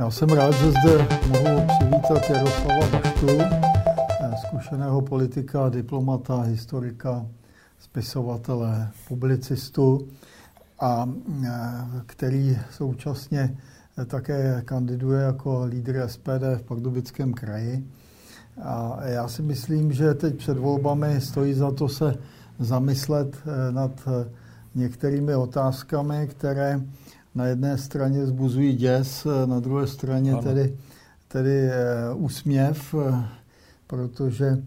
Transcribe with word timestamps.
Já 0.00 0.10
jsem 0.10 0.28
rád, 0.28 0.54
že 0.54 0.70
zde 0.70 1.08
mohu 1.28 1.66
přivítat 1.66 2.30
Jaroslava 2.30 2.86
Baštu, 2.92 3.26
eh, 3.40 4.34
zkušeného 4.46 5.00
politika, 5.00 5.68
diplomata, 5.68 6.40
historika, 6.40 7.26
spisovatele, 7.78 8.90
publicistu, 9.08 10.08
a 10.80 11.08
eh, 11.44 11.50
který 12.06 12.58
současně 12.70 13.56
také 14.06 14.62
kandiduje 14.64 15.22
jako 15.22 15.64
lídr 15.64 16.04
SPD 16.06 16.56
v 16.56 16.62
Pardubickém 16.62 17.32
kraji. 17.32 17.86
A 18.62 18.98
já 19.04 19.28
si 19.28 19.42
myslím, 19.42 19.92
že 19.92 20.14
teď 20.14 20.36
před 20.36 20.58
volbami 20.58 21.20
stojí 21.20 21.54
za 21.54 21.70
to 21.70 21.88
se 21.88 22.14
zamyslet 22.58 23.36
eh, 23.36 23.72
nad 23.72 24.08
některými 24.74 25.34
otázkami, 25.34 26.28
které 26.30 26.80
na 27.34 27.46
jedné 27.46 27.78
straně 27.78 28.26
zbuzují 28.26 28.76
děs, 28.76 29.26
na 29.46 29.60
druhé 29.60 29.86
straně 29.86 30.36
tedy, 30.36 30.76
tedy 31.28 31.70
eh, 31.70 32.14
úsměv, 32.14 32.94
eh, 32.94 33.24
protože 33.86 34.58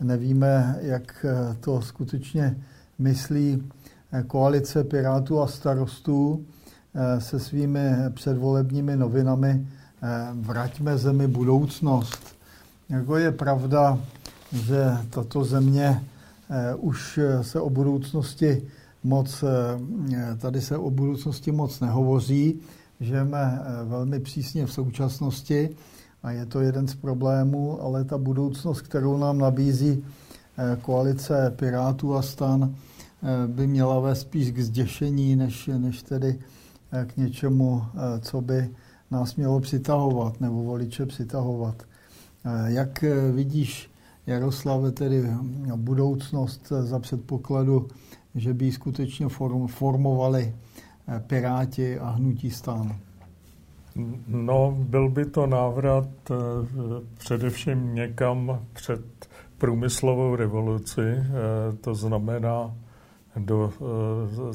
nevíme, 0.00 0.78
jak 0.80 1.24
eh, 1.28 1.56
to 1.60 1.82
skutečně 1.82 2.56
myslí 2.98 3.70
koalice 4.26 4.84
Pirátů 4.84 5.40
a 5.40 5.46
starostů 5.46 6.44
se 7.18 7.40
svými 7.40 7.90
předvolebními 8.14 8.96
novinami 8.96 9.66
Vraťme 10.32 10.98
zemi 10.98 11.26
budoucnost. 11.26 12.36
Jako 12.88 13.16
je 13.16 13.32
pravda, 13.32 13.98
že 14.52 14.84
tato 15.10 15.44
země 15.44 16.02
už 16.76 17.20
se 17.42 17.60
o 17.60 17.70
budoucnosti 17.70 18.62
moc, 19.04 19.44
eh, 19.44 20.36
tady 20.36 20.60
se 20.60 20.78
o 20.78 20.90
budoucnosti 20.90 21.52
moc 21.52 21.80
nehovoří. 21.80 22.60
Žijeme 23.00 23.62
eh, 23.62 23.84
velmi 23.84 24.20
přísně 24.20 24.66
v 24.66 24.72
současnosti 24.72 25.70
a 26.22 26.30
je 26.30 26.46
to 26.46 26.60
jeden 26.60 26.88
z 26.88 26.94
problémů, 26.94 27.82
ale 27.82 28.04
ta 28.04 28.18
budoucnost, 28.18 28.80
kterou 28.80 29.18
nám 29.18 29.38
nabízí 29.38 30.04
eh, 30.58 30.76
koalice 30.82 31.52
Pirátů 31.56 32.14
a 32.14 32.22
stan, 32.22 32.74
by 33.46 33.66
měla 33.66 34.00
vést 34.00 34.20
spíš 34.20 34.50
k 34.50 34.58
zděšení, 34.58 35.36
než, 35.36 35.70
než 35.78 36.02
tedy 36.02 36.38
k 37.06 37.16
něčemu, 37.16 37.82
co 38.20 38.40
by 38.40 38.70
nás 39.10 39.36
mělo 39.36 39.60
přitahovat 39.60 40.40
nebo 40.40 40.62
voliče 40.62 41.06
přitahovat. 41.06 41.82
Jak 42.66 43.04
vidíš, 43.32 43.90
Jaroslave, 44.26 44.90
tedy 44.90 45.30
budoucnost 45.76 46.72
za 46.80 46.98
předpokladu 46.98 47.88
že 48.34 48.54
by 48.54 48.72
skutečně 48.72 49.26
formovali 49.66 50.54
eh, 51.08 51.20
Piráti 51.26 51.98
a 51.98 52.10
hnutí 52.10 52.50
stán? 52.50 52.96
No, 54.28 54.76
byl 54.78 55.08
by 55.08 55.24
to 55.24 55.46
návrat 55.46 56.08
eh, 56.30 56.34
především 57.18 57.94
někam 57.94 58.60
před 58.72 59.28
průmyslovou 59.58 60.36
revoluci, 60.36 61.00
eh, 61.00 61.26
to 61.80 61.94
znamená 61.94 62.74
do, 63.36 63.72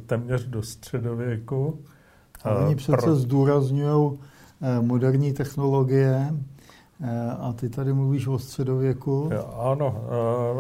téměř 0.05 0.45
do 0.45 0.63
středověku. 0.63 1.79
A 2.43 2.55
oni 2.55 2.75
přece 2.75 2.97
Pro... 2.97 3.15
zdůrazňují 3.15 4.19
moderní 4.81 5.33
technologie, 5.33 6.33
a 7.39 7.53
ty 7.53 7.69
tady 7.69 7.93
mluvíš 7.93 8.27
o 8.27 8.39
středověku. 8.39 9.29
Ano, 9.59 10.05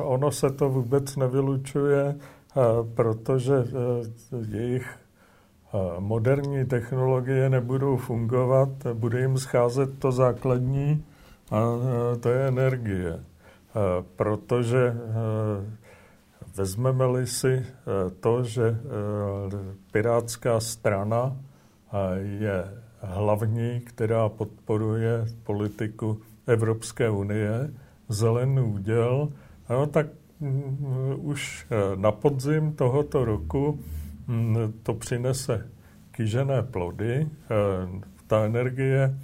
ono 0.03 0.31
se 0.31 0.49
to 0.49 0.69
vůbec 0.69 1.15
nevylučuje 1.15 2.15
protože 2.95 3.53
e, 3.55 3.65
jejich 4.57 4.87
e, 4.87 5.99
moderní 5.99 6.65
technologie 6.65 7.49
nebudou 7.49 7.97
fungovat, 7.97 8.69
bude 8.93 9.19
jim 9.19 9.37
scházet 9.37 9.99
to 9.99 10.11
základní 10.11 11.05
a 11.51 11.61
to 12.19 12.29
je 12.29 12.47
energie. 12.47 13.19
Protože 14.15 14.95
vezmeme-li 16.55 17.27
si 17.27 17.65
to, 18.19 18.43
že 18.43 18.77
pirátská 19.91 20.59
strana 20.59 21.37
je 22.17 22.71
hlavní, 23.01 23.79
která 23.79 24.29
podporuje 24.29 25.25
politiku 25.43 26.19
Evropské 26.47 27.09
unie, 27.09 27.69
zelený 28.09 28.61
úděl, 28.61 29.29
no, 29.69 29.87
tak 29.87 30.07
už 31.17 31.65
eh, 31.69 31.95
na 31.95 32.11
podzim 32.11 32.73
tohoto 32.73 33.25
roku 33.25 33.79
mm, 34.27 34.73
to 34.83 34.93
přinese 34.93 35.67
kýžené 36.11 36.63
plody. 36.63 37.27
Eh, 37.27 38.01
ta 38.27 38.45
energie 38.45 39.17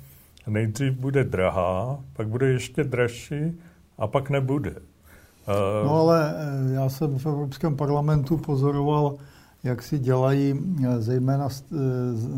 nejdřív 0.47 0.93
bude 0.93 1.23
drahá, 1.23 1.99
pak 2.13 2.27
bude 2.27 2.47
ještě 2.47 2.83
dražší 2.83 3.59
a 3.97 4.07
pak 4.07 4.29
nebude. 4.29 4.75
Eh, 4.75 5.85
no 5.85 5.95
ale 5.95 6.33
já 6.73 6.89
jsem 6.89 7.19
v 7.19 7.25
Evropském 7.25 7.75
parlamentu 7.75 8.37
pozoroval, 8.37 9.17
jak 9.63 9.81
si 9.81 9.99
dělají 9.99 10.59
zejména 10.99 11.49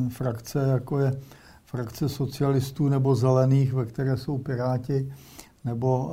frakce, 0.10 0.68
jako 0.68 1.00
je 1.00 1.20
frakce 1.66 2.10
socialistů 2.10 2.90
nebo 2.90 3.16
zelených, 3.16 3.74
ve 3.74 3.86
které 3.86 4.18
jsou 4.18 4.38
piráti, 4.38 5.14
nebo 5.66 6.12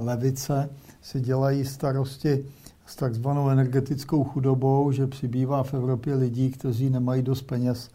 levice, 0.00 0.70
si 1.02 1.20
dělají 1.20 1.64
starosti 1.64 2.44
s 2.86 2.96
takzvanou 2.96 3.48
energetickou 3.48 4.24
chudobou, 4.24 4.92
že 4.92 5.06
přibývá 5.06 5.62
v 5.62 5.74
Evropě 5.74 6.14
lidí, 6.14 6.50
kteří 6.50 6.90
nemají 6.90 7.22
dost 7.22 7.42
peněz 7.42 7.90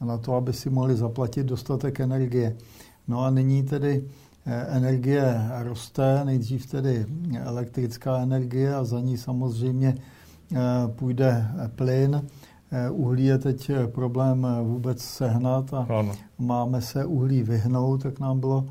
na 0.00 0.18
to, 0.18 0.34
aby 0.34 0.52
si 0.52 0.70
mohli 0.70 0.96
zaplatit 0.96 1.46
dostatek 1.46 2.00
energie. 2.00 2.56
No 3.08 3.24
a 3.24 3.30
nyní 3.30 3.62
tedy 3.62 4.04
eh, 4.46 4.66
energie 4.68 5.50
roste, 5.62 6.24
nejdřív 6.24 6.66
tedy 6.66 7.06
elektrická 7.38 8.18
energie 8.18 8.74
a 8.74 8.84
za 8.84 9.00
ní 9.00 9.18
samozřejmě 9.18 9.94
eh, 10.52 10.58
půjde 10.88 11.46
plyn. 11.74 12.22
Eh, 12.72 12.90
uhlí 12.90 13.24
je 13.24 13.38
teď 13.38 13.70
problém 13.86 14.46
vůbec 14.62 15.02
sehnat 15.02 15.74
a 15.74 15.86
ano. 15.88 16.12
máme 16.38 16.80
se 16.80 17.04
uhlí 17.04 17.42
vyhnout, 17.42 18.02
tak 18.02 18.20
nám 18.20 18.40
bylo 18.40 18.68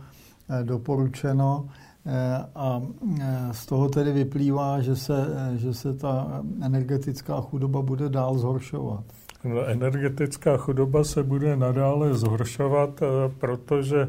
doporučeno. 0.63 1.65
Eh, 2.05 2.45
a 2.55 2.81
eh, 3.21 3.53
z 3.53 3.65
toho 3.65 3.89
tedy 3.89 4.11
vyplývá, 4.11 4.81
že 4.81 4.95
se, 4.95 5.27
eh, 5.53 5.57
že 5.57 5.73
se 5.73 5.93
ta 5.93 6.41
energetická 6.63 7.41
chudoba 7.41 7.81
bude 7.81 8.09
dál 8.09 8.37
zhoršovat. 8.37 9.03
No, 9.43 9.65
energetická 9.65 10.57
chudoba 10.57 11.03
se 11.03 11.23
bude 11.23 11.55
nadále 11.55 12.13
zhoršovat, 12.13 12.89
protože 13.39 14.07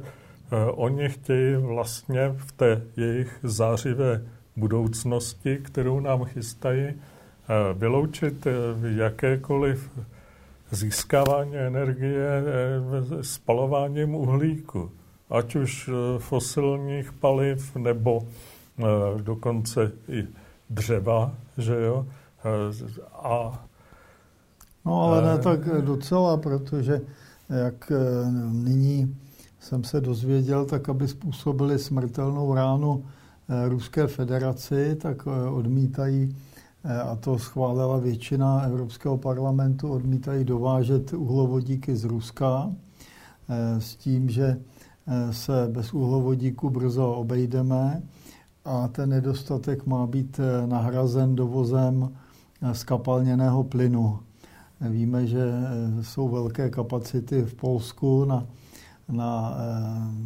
oni 0.70 1.08
chtějí 1.08 1.56
vlastně 1.56 2.34
v 2.36 2.52
té 2.52 2.82
jejich 2.96 3.38
zářivé 3.42 4.22
budoucnosti, 4.56 5.58
kterou 5.62 6.00
nám 6.00 6.24
chystají, 6.24 6.94
vyloučit 7.74 8.46
jakékoliv 8.96 9.90
získávání 10.70 11.56
energie 11.56 12.42
spalováním 13.22 14.14
uhlíku 14.14 14.90
ať 15.30 15.56
už 15.56 15.88
eh, 15.88 16.18
fosilních 16.18 17.12
paliv 17.12 17.76
nebo 17.76 18.22
eh, 18.78 18.84
dokonce 19.22 19.92
i 20.08 20.26
dřeva, 20.70 21.32
že 21.58 21.80
jo. 21.80 22.06
Eh, 22.44 23.00
a, 23.12 23.64
no 24.84 25.02
ale 25.02 25.22
ne 25.22 25.38
tak 25.38 25.60
docela, 25.80 26.36
protože 26.36 27.00
jak 27.48 27.92
nyní 28.52 29.16
jsem 29.60 29.84
se 29.84 30.00
dozvěděl, 30.00 30.64
tak 30.64 30.88
aby 30.88 31.08
způsobili 31.08 31.78
smrtelnou 31.78 32.54
ránu 32.54 33.04
Ruské 33.68 34.06
federaci, 34.06 34.96
tak 35.02 35.26
odmítají, 35.50 36.36
a 37.04 37.16
to 37.16 37.38
schválila 37.38 37.98
většina 37.98 38.60
Evropského 38.60 39.18
parlamentu, 39.18 39.92
odmítají 39.92 40.44
dovážet 40.44 41.12
uhlovodíky 41.12 41.96
z 41.96 42.04
Ruska 42.04 42.70
s 43.78 43.96
tím, 43.96 44.30
že 44.30 44.56
se 45.30 45.68
bez 45.68 45.94
uhlovodíku 45.94 46.70
brzo 46.70 47.12
obejdeme 47.12 48.02
a 48.64 48.88
ten 48.88 49.08
nedostatek 49.08 49.86
má 49.86 50.06
být 50.06 50.40
eh, 50.40 50.66
nahrazen 50.66 51.36
dovozem 51.36 52.16
eh, 52.62 52.74
skapalněného 52.74 53.64
plynu. 53.64 54.18
Víme, 54.80 55.26
že 55.26 55.40
eh, 55.40 56.04
jsou 56.04 56.28
velké 56.28 56.70
kapacity 56.70 57.42
v 57.42 57.54
Polsku 57.54 58.24
na, 58.24 58.46
na 59.08 59.56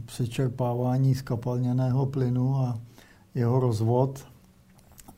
přečerpávání 0.07 1.15
skapalněného 1.15 2.07
plynu 2.07 2.57
a 2.57 2.79
jeho 3.35 3.61
rozvod. 3.61 4.25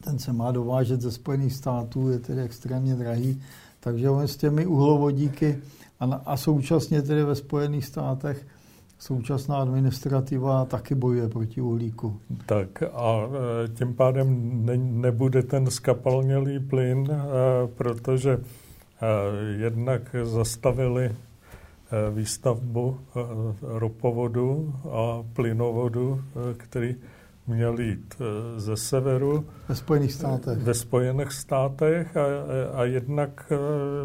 Ten 0.05 0.19
se 0.19 0.33
má 0.33 0.53
dovážet 0.53 1.01
ze 1.01 1.13
Spojených 1.13 1.55
států, 1.55 2.11
je 2.11 2.19
tedy 2.19 2.43
extrémně 2.43 2.95
drahý. 2.95 3.43
Takže 3.81 4.11
on 4.11 4.23
s 4.23 4.37
těmi 4.37 4.67
uhlovodíky 4.67 5.59
a, 6.01 6.05
a 6.05 6.37
současně 6.37 7.03
tedy 7.03 7.25
ve 7.25 7.35
Spojených 7.35 7.87
státech 7.87 8.47
současná 8.99 9.57
administrativa 9.57 10.65
taky 10.65 10.95
bojuje 10.95 11.29
proti 11.29 11.61
uhlíku. 11.61 12.21
Tak 12.47 12.83
a 12.83 13.21
e, 13.65 13.69
tím 13.69 13.95
pádem 13.95 14.51
ne, 14.67 14.77
nebude 14.77 15.43
ten 15.43 15.71
skapalnělý 15.71 16.61
plyn, 16.61 17.09
e, 17.11 17.17
protože 17.67 18.31
e, 18.33 18.41
jednak 19.59 20.17
zastavili 20.23 21.17
výstavbu 22.15 22.99
ropovodu 23.63 24.75
a 24.91 25.23
plynovodu, 25.33 26.21
který 26.57 26.95
měl 27.47 27.81
jít 27.81 28.15
ze 28.57 28.77
severu. 28.77 29.45
Ve 29.69 29.75
Spojených 29.75 30.13
státech. 30.13 30.59
Ve 30.59 30.75
Spojených 30.75 31.33
státech 31.33 32.17
a, 32.17 32.21
a 32.75 32.85
jednak 32.85 33.53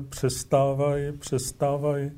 přestávají, 0.09 1.11
přestávají 1.11 2.11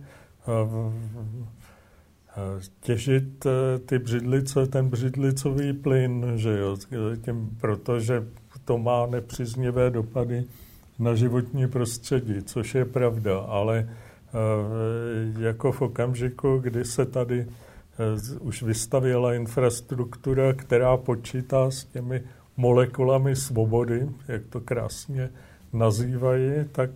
těžit 2.80 3.45
ty 3.85 4.00
břidlice, 4.00 4.68
ten 4.68 4.89
břidlicový 4.89 5.74
plyn, 5.74 6.31
že 6.35 6.59
jo, 6.59 6.77
tím, 7.25 7.57
protože 7.62 8.24
to 8.65 8.77
má 8.77 9.06
nepříznivé 9.06 9.89
dopady 9.89 10.44
na 11.00 11.15
životní 11.15 11.68
prostředí, 11.68 12.44
což 12.44 12.75
je 12.75 12.85
pravda, 12.85 13.39
ale 13.39 13.89
jako 15.39 15.71
v 15.71 15.81
okamžiku, 15.81 16.57
kdy 16.57 16.85
se 16.85 17.06
tady 17.06 17.47
už 18.39 18.63
vystavěla 18.63 19.33
infrastruktura, 19.33 20.53
která 20.53 20.97
počítá 20.97 21.71
s 21.71 21.86
těmi 21.86 22.24
molekulami 22.57 23.36
svobody, 23.36 24.09
jak 24.27 24.41
to 24.50 24.62
krásně 24.62 25.29
nazývají, 25.74 26.51
tak 26.71 26.89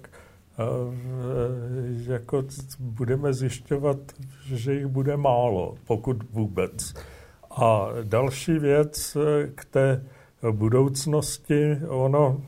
jako 2.08 2.44
budeme 2.80 3.34
zjišťovat, 3.34 3.98
že 4.46 4.74
jich 4.74 4.88
bude 4.88 5.18
málo, 5.18 5.76
pokud 5.88 6.24
vůbec. 6.32 6.94
A 7.52 7.88
další 8.04 8.60
věc 8.60 9.18
k 9.56 9.66
té 9.66 10.06
budoucnosti, 10.52 11.78
ono 11.88 12.42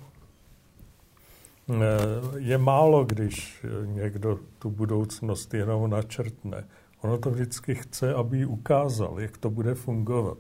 je 2.37 2.57
málo, 2.57 3.05
když 3.05 3.65
někdo 3.85 4.39
tu 4.59 4.69
budoucnost 4.69 5.53
jenom 5.53 5.89
načrtne. 5.89 6.63
Ono 7.01 7.17
to 7.17 7.31
vždycky 7.31 7.75
chce, 7.75 8.13
aby 8.13 8.37
ji 8.37 8.45
ukázal, 8.45 9.19
jak 9.19 9.37
to 9.37 9.49
bude 9.49 9.75
fungovat. 9.75 10.37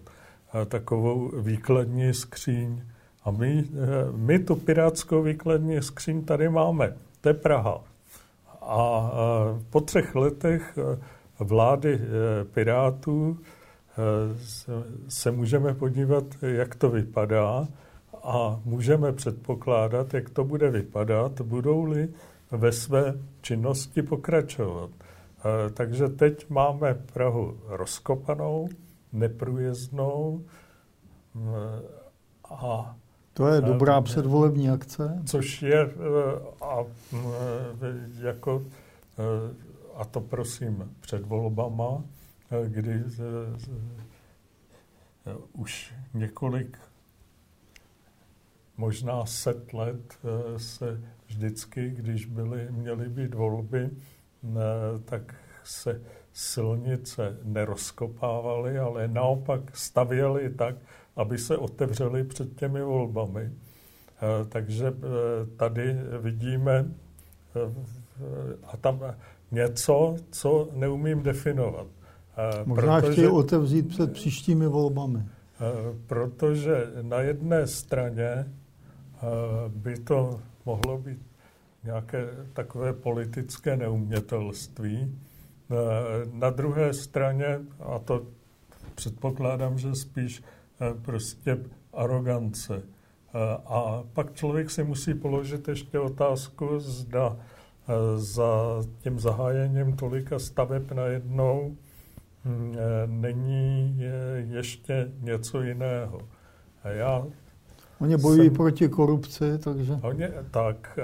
Takovou 0.65 1.41
výkladní 1.41 2.13
skříň. 2.13 2.83
A 3.23 3.31
my, 3.31 3.63
my 4.15 4.39
tu 4.39 4.55
pirátskou 4.55 5.23
výkladní 5.23 5.81
skříň 5.81 6.25
tady 6.25 6.49
máme. 6.49 6.97
To 7.21 7.29
je 7.29 7.33
Praha. 7.33 7.83
A 8.61 9.11
po 9.69 9.81
třech 9.81 10.15
letech 10.15 10.77
e, 10.77 10.97
vlády 11.43 11.93
e, 11.93 12.45
Pirátů 12.45 13.37
e, 13.37 14.01
se 15.07 15.31
můžeme 15.31 15.73
podívat, 15.73 16.23
jak 16.41 16.75
to 16.75 16.89
vypadá 16.89 17.67
a 18.23 18.59
můžeme 18.65 19.13
předpokládat, 19.13 20.13
jak 20.13 20.29
to 20.29 20.43
bude 20.43 20.69
vypadat, 20.69 21.41
budou-li 21.41 22.09
ve 22.51 22.71
své 22.71 23.13
činnosti 23.41 24.01
pokračovat. 24.01 24.89
Takže 25.73 26.07
teď 26.07 26.49
máme 26.49 26.93
Prahu 26.93 27.57
rozkopanou, 27.67 28.69
neprůjezdnou 29.13 30.45
a 32.49 32.95
to 33.39 33.47
je 33.47 33.61
dobrá 33.61 34.01
předvolební 34.01 34.69
akce. 34.69 35.21
Což 35.25 35.61
je 35.61 35.81
eh, 35.81 35.89
a, 36.61 36.83
eh, 37.13 37.17
jako, 38.21 38.63
eh, 39.19 39.55
a 39.95 40.05
to 40.05 40.21
prosím 40.21 40.95
před 40.99 41.25
volbama, 41.25 42.03
kdy 42.67 43.03
už 45.53 45.93
několik, 46.13 46.77
možná 48.77 49.25
set 49.25 49.73
let 49.73 50.17
se 50.57 51.01
vždycky, 51.27 51.89
když 51.89 52.25
byly, 52.25 52.67
měly 52.71 53.09
být 53.09 53.33
volby, 53.33 53.89
tak 55.05 55.35
se 55.63 56.01
silnice 56.33 57.37
nerozkopávaly, 57.43 58.79
ale 58.79 59.07
naopak 59.07 59.77
stavěly 59.77 60.49
tak, 60.49 60.75
aby 61.19 61.37
se 61.37 61.57
otevřeli 61.57 62.23
před 62.23 62.55
těmi 62.55 62.81
volbami. 62.81 63.51
Eh, 63.51 64.45
takže 64.49 64.87
eh, 64.87 64.93
tady 65.57 65.95
vidíme 66.21 66.85
eh, 67.55 67.71
a 68.63 68.77
tam 68.77 69.01
něco, 69.51 70.15
co 70.31 70.69
neumím 70.73 71.23
definovat. 71.23 71.87
Možná 72.65 72.99
protože, 72.99 73.11
chtějí 73.11 73.27
otevřít 73.27 73.87
před 73.87 74.13
příštími 74.13 74.67
volbami. 74.67 75.23
Protože 76.07 76.87
na 77.01 77.19
jedné 77.19 77.67
straně 77.67 78.51
by 79.67 79.99
to 79.99 80.39
mohlo 80.65 80.97
být 80.97 81.19
nějaké 81.83 82.27
takové 82.53 82.93
politické 82.93 83.77
neumětelství. 83.77 85.19
Na 86.33 86.49
druhé 86.49 86.93
straně, 86.93 87.59
a 87.79 87.99
to 87.99 88.25
předpokládám, 88.95 89.77
že 89.77 89.95
spíš 89.95 90.43
prostě 91.01 91.57
arogance. 91.93 92.81
Eh, 93.33 93.57
a 93.65 94.03
pak 94.13 94.33
člověk 94.33 94.69
si 94.69 94.83
musí 94.83 95.13
položit 95.13 95.67
ještě 95.67 95.99
otázku, 95.99 96.79
zda 96.79 97.37
eh, 97.37 97.93
za 98.15 98.83
tím 98.99 99.19
zahájením 99.19 99.95
tolika 99.95 100.39
staveb 100.39 100.91
najednou 100.91 101.77
hm, 102.45 102.75
není 103.05 104.01
ještě 104.49 105.11
něco 105.21 105.61
jiného. 105.61 106.21
A 106.83 106.89
já 106.89 107.27
Oni 107.99 108.17
bojují 108.17 108.47
jsem, 108.47 108.55
proti 108.55 108.89
korupci, 108.89 109.57
takže... 109.57 109.93
Oni, 110.01 110.27
tak, 110.51 110.99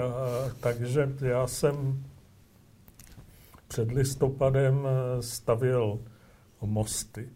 takže 0.60 1.12
já 1.20 1.46
jsem 1.46 2.04
před 3.68 3.92
listopadem 3.92 4.88
stavěl 5.20 5.98
mosty. 6.60 7.28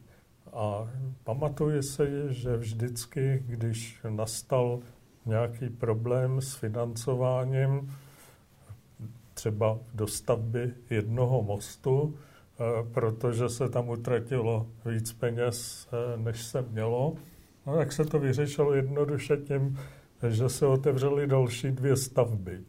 A 0.52 0.88
pamatuje 1.24 1.82
se, 1.82 2.32
že 2.32 2.56
vždycky, 2.56 3.42
když 3.46 4.00
nastal 4.08 4.80
nějaký 5.26 5.70
problém 5.70 6.40
s 6.40 6.54
financováním, 6.54 7.92
třeba 9.34 9.78
do 9.94 10.06
stavby 10.06 10.74
jednoho 10.90 11.42
mostu, 11.42 12.14
eh, 12.14 12.64
protože 12.92 13.48
se 13.48 13.68
tam 13.68 13.88
utratilo 13.88 14.66
víc 14.84 15.12
peněz, 15.12 15.88
eh, 15.92 16.16
než 16.16 16.42
se 16.42 16.62
mělo, 16.62 17.14
no, 17.66 17.76
tak 17.76 17.92
se 17.92 18.04
to 18.04 18.18
vyřešilo? 18.18 18.74
Jednoduše 18.74 19.36
tím, 19.36 19.78
že 20.28 20.48
se 20.48 20.66
otevřely 20.66 21.26
další 21.26 21.70
dvě 21.70 21.96
stavby. 21.96 22.60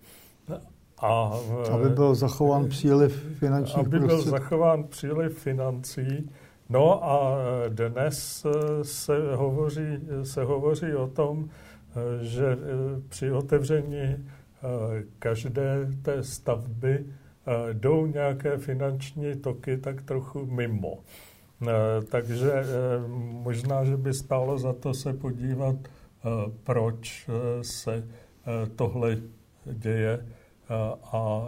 A, 0.98 1.32
aby 1.72 1.90
byl 1.90 2.16
zachován 2.16 2.70
příliv 2.70 3.26
finančních 3.40 3.86
Aby 3.86 4.00
byl 4.00 4.22
zachován 4.22 4.84
příliv 4.84 5.40
financí, 5.40 6.30
No 6.72 7.04
a 7.04 7.38
e, 7.66 7.70
dnes 7.70 8.46
e, 8.46 8.84
se 8.84 9.36
hovoří, 9.36 10.00
se 10.24 10.44
hovoří 10.44 10.94
o 10.94 11.08
tom, 11.08 11.50
e, 11.50 12.26
že 12.26 12.58
při 13.10 13.32
otevření 13.32 14.28
každé 15.20 15.90
té 16.02 16.24
stavby 16.24 17.06
jdou 17.74 18.06
nějaké 18.06 18.58
finanční 18.58 19.36
toky 19.36 19.78
tak 19.78 20.02
trochu 20.02 20.46
mimo. 20.46 21.00
Takže 22.10 22.52
možná, 23.20 23.84
že 23.84 23.98
by 23.98 24.14
stálo 24.14 24.58
za 24.58 24.74
to 24.74 24.94
se 24.94 25.14
podívat, 25.14 25.76
proč 26.64 27.30
se 27.62 28.08
tohle 28.76 29.18
děje 29.66 30.26
a 31.04 31.42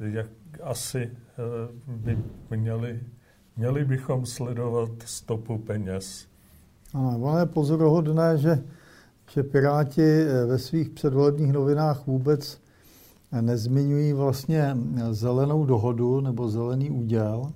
jak 0.00 0.26
asi 0.62 1.10
by 1.86 2.18
měli 2.50 3.00
Měli 3.56 3.84
bychom 3.84 4.26
sledovat 4.26 4.90
stopu 5.04 5.58
peněz. 5.58 6.26
Ano, 6.94 7.18
ono 7.20 7.38
je 7.38 7.46
pozoruhodné, 7.46 8.38
že, 8.38 8.62
že 9.30 9.42
Piráti 9.42 10.02
eh, 10.02 10.46
ve 10.46 10.58
svých 10.58 10.88
předvolebních 10.88 11.52
novinách 11.52 12.06
vůbec 12.06 12.60
nezmiňují 13.40 14.12
vlastně 14.12 14.76
zelenou 15.10 15.64
dohodu 15.64 16.20
nebo 16.20 16.48
zelený 16.48 16.90
úděl. 16.90 17.52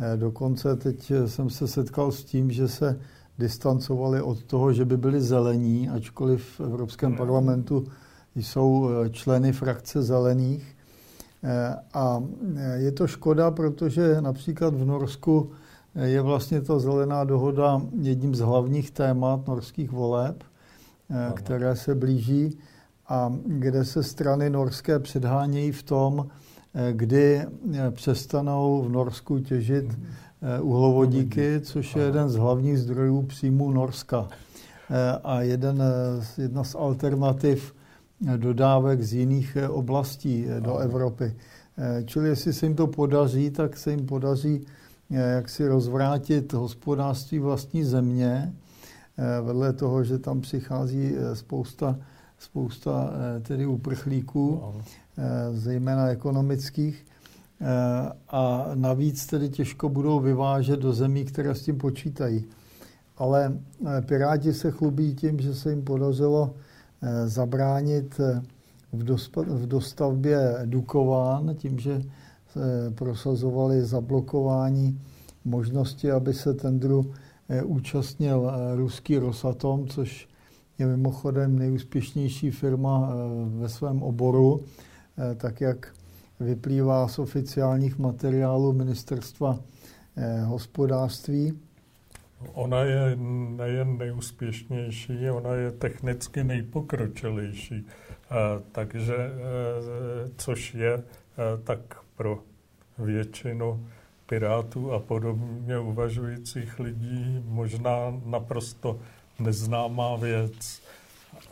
Eh, 0.00 0.16
dokonce 0.16 0.76
teď 0.76 1.12
jsem 1.26 1.50
se 1.50 1.68
setkal 1.68 2.12
s 2.12 2.24
tím, 2.24 2.50
že 2.50 2.68
se 2.68 3.00
distancovali 3.38 4.22
od 4.22 4.42
toho, 4.42 4.72
že 4.72 4.84
by 4.84 4.96
byli 4.96 5.20
zelení, 5.20 5.88
ačkoliv 5.88 6.44
v 6.58 6.60
Evropském 6.60 7.16
parlamentu 7.16 7.86
jsou 8.36 8.90
eh, 8.90 9.10
členy 9.10 9.52
frakce 9.52 10.02
zelených. 10.02 10.76
Eh, 11.42 11.76
a 11.94 12.22
eh, 12.56 12.76
je 12.76 12.92
to 12.92 13.06
škoda, 13.06 13.50
protože 13.50 14.20
například 14.20 14.74
v 14.74 14.84
Norsku 14.84 15.50
eh, 15.94 16.06
je 16.06 16.20
vlastně 16.20 16.60
ta 16.60 16.78
zelená 16.78 17.24
dohoda 17.24 17.82
jedním 18.00 18.34
z 18.34 18.40
hlavních 18.40 18.90
témat 18.90 19.46
norských 19.46 19.90
voleb, 19.90 20.44
které 21.34 21.76
se 21.76 21.94
blíží 21.94 22.58
a 23.08 23.32
kde 23.46 23.84
se 23.84 24.02
strany 24.02 24.50
norské 24.50 24.98
předhánějí 24.98 25.72
v 25.72 25.82
tom, 25.82 26.28
kdy 26.92 27.46
přestanou 27.90 28.82
v 28.82 28.92
Norsku 28.92 29.38
těžit 29.38 29.98
uhlovodíky, 30.60 31.60
což 31.60 31.96
je 31.96 32.02
jeden 32.02 32.28
z 32.28 32.34
hlavních 32.36 32.78
zdrojů 32.78 33.22
příjmu 33.22 33.70
Norska. 33.72 34.28
A 35.24 35.40
jeden, 35.40 35.82
jedna 36.38 36.64
z 36.64 36.74
alternativ 36.74 37.74
dodávek 38.20 39.02
z 39.02 39.12
jiných 39.12 39.56
eh, 39.56 39.68
oblastí 39.68 40.46
eh, 40.48 40.60
do 40.60 40.78
Evropy. 40.78 41.34
Čili 42.04 42.28
jestli 42.28 42.52
se 42.52 42.66
jim 42.66 42.74
to 42.74 42.86
podaří, 42.86 43.50
tak 43.50 43.76
se 43.76 43.90
jim 43.90 44.06
podaří 44.06 44.66
jak 45.10 45.48
si 45.48 45.68
rozvrátit 45.68 46.52
hospodářství 46.52 47.38
vlastní 47.38 47.84
země, 47.84 48.52
vedle 49.42 49.72
toho, 49.72 50.04
že 50.04 50.18
tam 50.18 50.40
přichází 50.40 51.14
spousta, 51.34 51.98
spousta 52.38 53.10
tedy 53.42 53.66
uprchlíků, 53.66 54.62
zejména 55.52 56.08
ekonomických, 56.08 57.06
a 58.28 58.70
navíc 58.74 59.26
tedy 59.26 59.48
těžko 59.48 59.88
budou 59.88 60.20
vyvážet 60.20 60.80
do 60.80 60.92
zemí, 60.92 61.24
které 61.24 61.54
s 61.54 61.62
tím 61.62 61.78
počítají. 61.78 62.44
Ale 63.16 63.58
Piráti 64.06 64.52
se 64.52 64.70
chlubí 64.70 65.14
tím, 65.14 65.40
že 65.40 65.54
se 65.54 65.70
jim 65.70 65.82
podařilo 65.82 66.54
zabránit 67.24 68.20
v 68.92 69.66
dostavbě 69.66 70.62
Dukován, 70.64 71.54
tím, 71.54 71.78
že 71.78 72.02
se 72.52 72.92
prosazovali 72.94 73.84
zablokování 73.84 75.00
možnosti, 75.44 76.10
aby 76.10 76.34
se 76.34 76.54
tendru 76.54 77.12
eh, 77.48 77.62
účastnil 77.62 78.50
eh, 78.50 78.76
ruský 78.76 79.18
Rosatom, 79.18 79.88
což 79.88 80.28
je 80.78 80.86
mimochodem 80.86 81.58
nejúspěšnější 81.58 82.50
firma 82.50 83.10
eh, 83.10 83.14
ve 83.60 83.68
svém 83.68 84.02
oboru, 84.02 84.60
tak 85.36 85.60
jak 85.60 85.94
vyplývá 86.40 87.08
z 87.08 87.18
oficiálních 87.18 87.98
materiálů 87.98 88.72
ministerstva 88.72 89.58
hospodářství. 90.44 91.58
Ona 92.52 92.80
je 92.82 93.16
nejen 93.56 93.98
nejúspěšnější, 93.98 95.30
ona 95.30 95.54
je 95.54 95.72
technicky 95.72 96.44
nejpokročilejší. 96.44 97.86
Takže, 98.72 99.16
což 100.36 100.74
je 100.74 101.02
tak 101.64 101.80
pro 102.16 102.42
většinu 102.98 103.86
pirátů 104.26 104.92
a 104.92 104.98
podobně 104.98 105.78
uvažujících 105.78 106.78
lidí 106.78 107.42
možná 107.44 108.20
naprosto 108.24 108.98
neznámá 109.38 110.16
věc. 110.16 110.82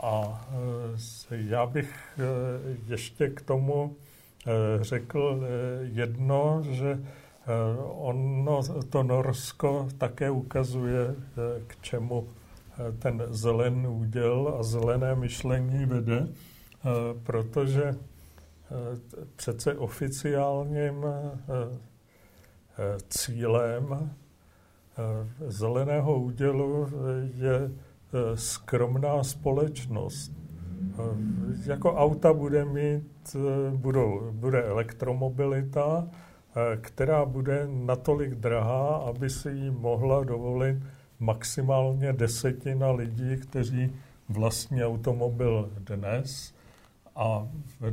A 0.01 0.45
já 1.31 1.67
bych 1.67 2.21
ještě 2.87 3.29
k 3.29 3.41
tomu 3.41 3.97
řekl 4.81 5.41
jedno, 5.81 6.63
že 6.71 6.99
ono, 7.89 8.61
to 8.91 9.03
Norsko 9.03 9.89
také 9.99 10.31
ukazuje, 10.31 11.15
k 11.67 11.77
čemu 11.81 12.29
ten 12.99 13.23
zelený 13.29 13.87
úděl 13.87 14.57
a 14.59 14.63
zelené 14.63 15.15
myšlení 15.15 15.87
vede, 15.87 16.29
protože 17.23 17.95
přece 19.37 19.75
oficiálním 19.75 21.07
cílem 23.09 24.11
zeleného 25.47 26.21
údělu 26.21 26.89
je 27.35 27.71
skromná 28.35 29.25
společnost. 29.25 30.33
Jako 31.67 31.95
auta 31.95 32.33
bude 32.33 32.65
mít, 32.65 33.37
budou, 33.77 34.33
bude 34.33 34.63
elektromobilita, 34.63 36.09
která 36.81 37.25
bude 37.25 37.69
natolik 37.71 38.35
drahá, 38.35 38.97
aby 38.97 39.31
si 39.31 39.51
ji 39.51 39.71
mohla 39.71 40.25
dovolit 40.25 40.77
maximálně 41.19 42.13
desetina 42.13 42.91
lidí, 42.91 43.37
kteří 43.37 43.97
vlastní 44.29 44.85
automobil 44.85 45.71
dnes. 45.79 46.55
A 47.17 47.49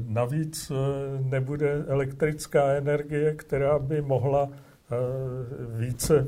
navíc 0.08 0.72
e, 0.72 0.76
nebude 1.24 1.86
elektrická 1.88 2.72
energie, 2.72 3.36
která 3.36 3.80
by 3.80 4.02
mohla 4.02 4.50
e, 4.50 4.96
více 5.78 6.28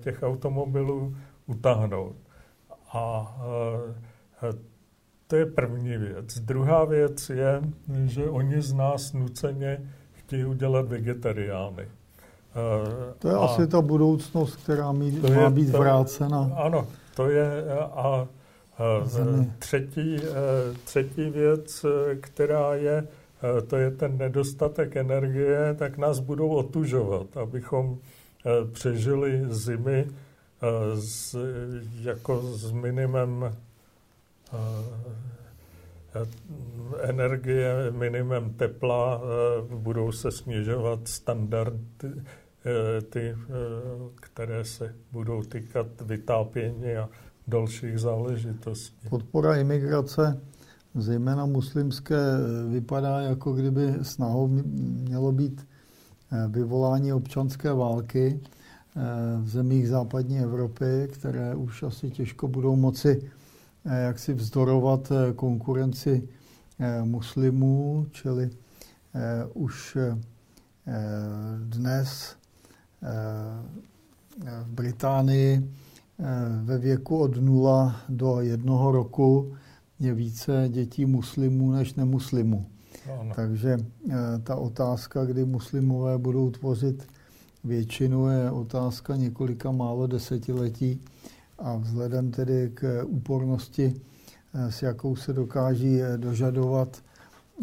těch 0.00 0.22
automobilů 0.22 1.16
utáhnout. 1.46 2.16
A 2.92 3.36
to 5.26 5.36
je 5.36 5.46
první 5.46 5.96
věc. 5.98 6.38
Druhá 6.38 6.84
věc 6.84 7.30
je, 7.30 7.62
že 8.04 8.24
oni 8.24 8.62
z 8.62 8.72
nás 8.72 9.12
nuceně 9.12 9.90
chtějí 10.26 10.44
udělat 10.44 10.88
vegetariány. 10.88 11.88
To 13.18 13.28
je 13.28 13.34
a 13.34 13.38
asi 13.38 13.66
ta 13.66 13.80
budoucnost, 13.80 14.56
která 14.56 14.92
mí, 14.92 15.20
má 15.34 15.42
je, 15.42 15.50
být 15.50 15.72
to, 15.72 15.78
vrácena. 15.78 16.50
Ano, 16.56 16.86
to 17.16 17.30
je 17.30 17.64
a 17.80 18.28
třetí, 19.58 20.16
třetí 20.84 21.30
věc, 21.30 21.86
která 22.20 22.74
je, 22.74 23.08
to 23.66 23.76
je 23.76 23.90
ten 23.90 24.18
nedostatek 24.18 24.96
energie, 24.96 25.74
tak 25.78 25.98
nás 25.98 26.18
budou 26.18 26.48
otužovat, 26.48 27.36
abychom 27.36 27.98
přežili 28.72 29.42
zimy 29.48 30.06
s, 30.94 31.36
jako 32.00 32.42
s 32.42 32.72
minimem 32.72 33.56
energie, 37.00 37.74
minimem 37.90 38.50
tepla, 38.50 39.22
budou 39.74 40.12
se 40.12 40.30
snižovat 40.30 41.08
standardy, 41.08 41.78
ty, 43.10 43.34
které 44.14 44.64
se 44.64 44.94
budou 45.12 45.42
týkat 45.42 45.86
vytápění 46.00 46.96
a 46.96 47.08
dalších 47.48 47.98
záležitostí. 47.98 49.08
Podpora 49.08 49.56
imigrace, 49.56 50.40
zejména 50.94 51.46
muslimské, 51.46 52.20
vypadá 52.68 53.20
jako 53.20 53.52
kdyby 53.52 53.94
snahou 54.02 54.48
mělo 54.78 55.32
být 55.32 55.66
vyvolání 56.48 57.12
občanské 57.12 57.72
války 57.72 58.40
v 59.42 59.48
zemích 59.48 59.88
západní 59.88 60.38
Evropy, 60.38 61.08
které 61.12 61.54
už 61.54 61.82
asi 61.82 62.10
těžko 62.10 62.48
budou 62.48 62.76
moci 62.76 63.30
jak 63.84 64.18
si 64.18 64.34
vzdorovat 64.34 65.12
eh, 65.12 65.32
konkurenci 65.32 66.28
eh, 66.78 67.02
muslimů, 67.04 68.06
čili 68.12 68.50
eh, 69.14 69.46
už 69.54 69.98
dnes 71.64 72.36
v 74.64 74.70
Británii 74.70 75.70
ve 76.64 76.78
věku 76.78 77.18
od 77.18 77.36
0 77.36 77.96
do 78.08 78.40
1 78.40 78.90
roku 78.90 79.54
je 80.00 80.14
více 80.14 80.68
dětí 80.68 81.06
muslimů 81.06 81.72
než 81.72 81.94
nemuslimů. 81.94 82.66
Ano. 83.20 83.34
Takže 83.36 83.78
ta 84.42 84.56
otázka, 84.56 85.24
kdy 85.24 85.44
muslimové 85.44 86.18
budou 86.18 86.50
tvořit 86.50 87.08
většinu, 87.64 88.28
je 88.28 88.50
otázka 88.50 89.16
několika 89.16 89.70
málo 89.70 90.06
desetiletí 90.06 91.00
a 91.58 91.76
vzhledem 91.76 92.30
tedy 92.30 92.70
k 92.74 93.02
úpornosti, 93.04 93.94
eh, 94.54 94.72
s 94.72 94.82
jakou 94.82 95.16
se 95.16 95.32
dokáží 95.32 96.02
eh, 96.02 96.18
dožadovat 96.18 97.02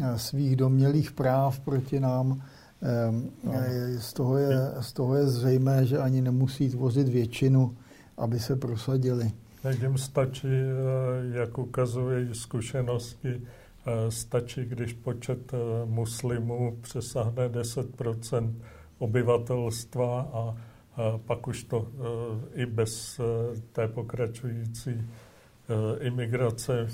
eh, 0.01 0.19
svých 0.19 0.55
domělých 0.55 1.11
práv 1.11 1.59
proti 1.59 1.99
nám, 1.99 2.41
no. 3.43 3.53
z, 3.97 4.13
toho 4.13 4.37
je, 4.37 4.57
z 4.79 4.93
toho 4.93 5.15
je 5.15 5.27
zřejmé, 5.27 5.85
že 5.85 5.97
ani 5.97 6.21
nemusí 6.21 6.69
tvořit 6.69 7.07
většinu, 7.07 7.77
aby 8.17 8.39
se 8.39 8.55
prosadili. 8.55 9.31
Jim 9.81 9.97
stačí, 9.97 10.47
jak 11.31 11.57
ukazují 11.57 12.29
zkušenosti, 12.33 13.41
stačí, 14.09 14.65
když 14.65 14.93
počet 14.93 15.51
muslimů 15.85 16.77
přesáhne 16.81 17.49
10% 17.49 18.53
obyvatelstva 18.99 20.21
a 20.33 20.55
pak 21.25 21.47
už 21.47 21.63
to 21.63 21.87
e, 22.55 22.61
i 22.61 22.65
bez 22.65 23.19
e, 23.19 23.23
té 23.71 23.87
pokračující 23.87 24.89
e, 24.89 25.03
imigrace 26.07 26.87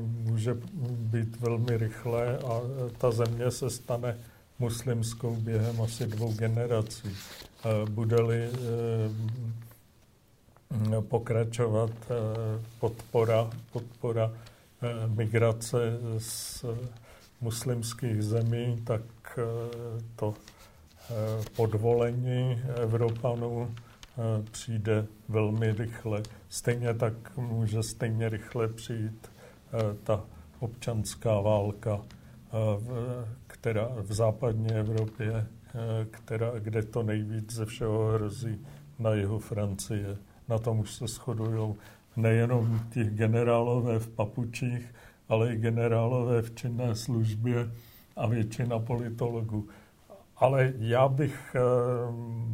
může 0.00 0.56
být 0.84 1.40
velmi 1.40 1.76
rychlé 1.76 2.38
a 2.38 2.60
ta 2.98 3.10
země 3.10 3.50
se 3.50 3.70
stane 3.70 4.18
muslimskou 4.58 5.36
během 5.36 5.80
asi 5.82 6.06
dvou 6.06 6.32
generací. 6.32 7.16
Bude-li 7.90 8.50
pokračovat 11.00 11.90
podpora, 12.80 13.50
podpora 13.72 14.32
migrace 15.06 15.98
z 16.18 16.64
muslimských 17.40 18.22
zemí, 18.22 18.82
tak 18.84 19.02
to 20.16 20.34
podvolení 21.56 22.62
Evropanů 22.82 23.70
eh, 23.70 24.42
přijde 24.50 25.06
velmi 25.28 25.72
rychle. 25.72 26.22
Stejně 26.48 26.94
tak 26.94 27.36
může 27.36 27.82
stejně 27.82 28.28
rychle 28.28 28.68
přijít 28.68 29.30
eh, 29.30 29.96
ta 30.04 30.24
občanská 30.60 31.40
válka, 31.40 32.00
která 33.46 33.88
v 33.96 34.12
západní 34.12 34.72
Evropě, 34.72 35.46
která, 36.10 36.50
kde 36.58 36.82
to 36.82 37.02
nejvíc 37.02 37.52
ze 37.52 37.66
všeho 37.66 38.12
hrozí 38.12 38.66
na 38.98 39.14
jihu 39.14 39.38
Francie. 39.38 40.16
Na 40.48 40.58
tom 40.58 40.78
už 40.78 40.92
se 40.92 41.06
shodují 41.06 41.74
nejenom 42.16 42.80
ti 42.90 43.04
generálové 43.04 43.98
v 43.98 44.08
papučích, 44.08 44.94
ale 45.28 45.54
i 45.54 45.56
generálové 45.56 46.42
v 46.42 46.54
činné 46.54 46.94
službě 46.94 47.70
a 48.16 48.26
většina 48.26 48.78
politologů. 48.78 49.68
Ale 50.40 50.72
já 50.78 51.08
bych 51.08 51.56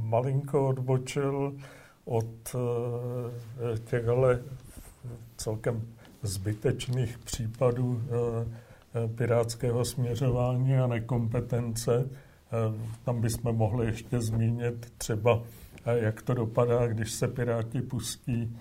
malinko 0.02 0.68
odbočil 0.68 1.56
od 2.04 2.56
těchto 3.84 4.26
celkem 5.36 5.82
zbytečných 6.22 7.18
případů 7.18 8.02
pirátského 9.14 9.84
směřování 9.84 10.76
a 10.76 10.86
nekompetence. 10.86 12.08
Tam 13.04 13.20
bychom 13.20 13.56
mohli 13.56 13.86
ještě 13.86 14.20
zmínit 14.20 14.92
třeba, 14.98 15.42
jak 15.86 16.22
to 16.22 16.34
dopadá, 16.34 16.86
když 16.86 17.12
se 17.12 17.28
Piráti 17.28 17.82
pustí 17.82 18.58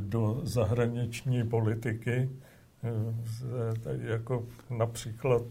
do 0.00 0.40
zahraniční 0.42 1.44
politiky, 1.48 2.30
jako 4.00 4.44
například 4.70 5.42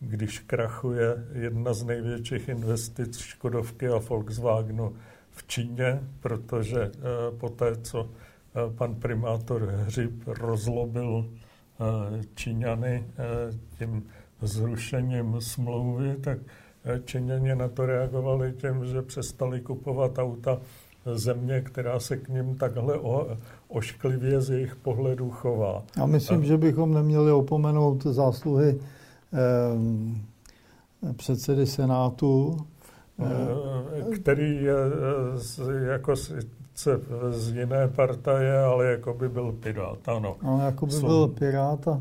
když 0.00 0.38
krachuje 0.38 1.26
jedna 1.32 1.74
z 1.74 1.84
největších 1.84 2.48
investic 2.48 3.18
Škodovky 3.18 3.88
a 3.88 3.98
Volkswagenu 3.98 4.96
v 5.30 5.46
Číně, 5.46 6.00
protože 6.20 6.90
po 7.38 7.48
té, 7.48 7.76
co 7.76 8.08
pan 8.76 8.94
primátor 8.94 9.62
Hřib 9.66 10.22
rozlobil 10.26 11.30
Číňany 12.34 13.06
tím 13.78 14.02
zrušením 14.42 15.36
smlouvy, 15.40 16.16
tak 16.20 16.38
Číňani 17.04 17.54
na 17.54 17.68
to 17.68 17.86
reagovali 17.86 18.52
tím, 18.52 18.86
že 18.86 19.02
přestali 19.02 19.60
kupovat 19.60 20.18
auta 20.18 20.60
země, 21.14 21.60
která 21.60 22.00
se 22.00 22.16
k 22.16 22.28
ním 22.28 22.54
takhle 22.54 22.98
o, 22.98 23.36
ošklivě 23.68 24.40
z 24.40 24.50
jejich 24.50 24.76
pohledu 24.76 25.30
chová. 25.30 25.82
Já 25.96 26.06
myslím, 26.06 26.40
a... 26.40 26.44
že 26.44 26.56
bychom 26.56 26.94
neměli 26.94 27.32
opomenout 27.32 28.02
zásluhy 28.02 28.80
eh, 28.80 28.84
předsedy 31.16 31.66
Senátu. 31.66 32.56
Eh, 33.20 34.16
který 34.16 34.64
je 34.64 34.74
eh, 35.68 35.84
jako 35.84 36.16
sice 36.16 37.00
z 37.30 37.48
jiné 37.56 37.88
partaje, 37.88 38.58
ale 38.58 38.86
jako 38.86 39.14
by 39.14 39.28
byl 39.28 39.52
Pirát, 39.52 40.08
ano. 40.08 40.36
No, 40.42 40.60
jako 40.64 40.86
by 40.86 40.92
Jsou... 40.92 41.06
byl 41.06 41.28
Pirát 41.28 41.88
a 41.88 42.00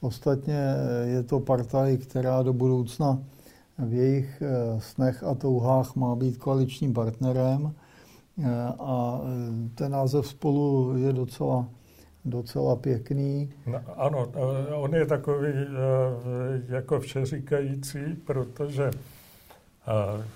ostatně 0.00 0.74
je 1.04 1.22
to 1.22 1.40
partaj, 1.40 1.96
která 1.96 2.42
do 2.42 2.52
budoucna 2.52 3.18
v 3.78 3.92
jejich 3.92 4.42
eh, 4.42 4.80
snech 4.80 5.24
a 5.24 5.34
touhách 5.34 5.96
má 5.96 6.14
být 6.16 6.36
koaličním 6.36 6.92
partnerem. 6.92 7.74
Eh, 8.42 8.72
a 8.78 9.20
eh, 9.22 9.68
ten 9.74 9.92
název 9.92 10.26
spolu 10.26 10.96
je 10.96 11.12
docela, 11.12 11.68
docela 12.24 12.76
pěkný. 12.76 13.52
No, 13.66 13.80
ano, 13.96 14.32
eh, 14.34 14.74
on 14.74 14.94
je 14.94 15.06
takový 15.06 15.52
jako 16.68 17.00
všeříkající, 17.00 17.98
protože 18.26 18.90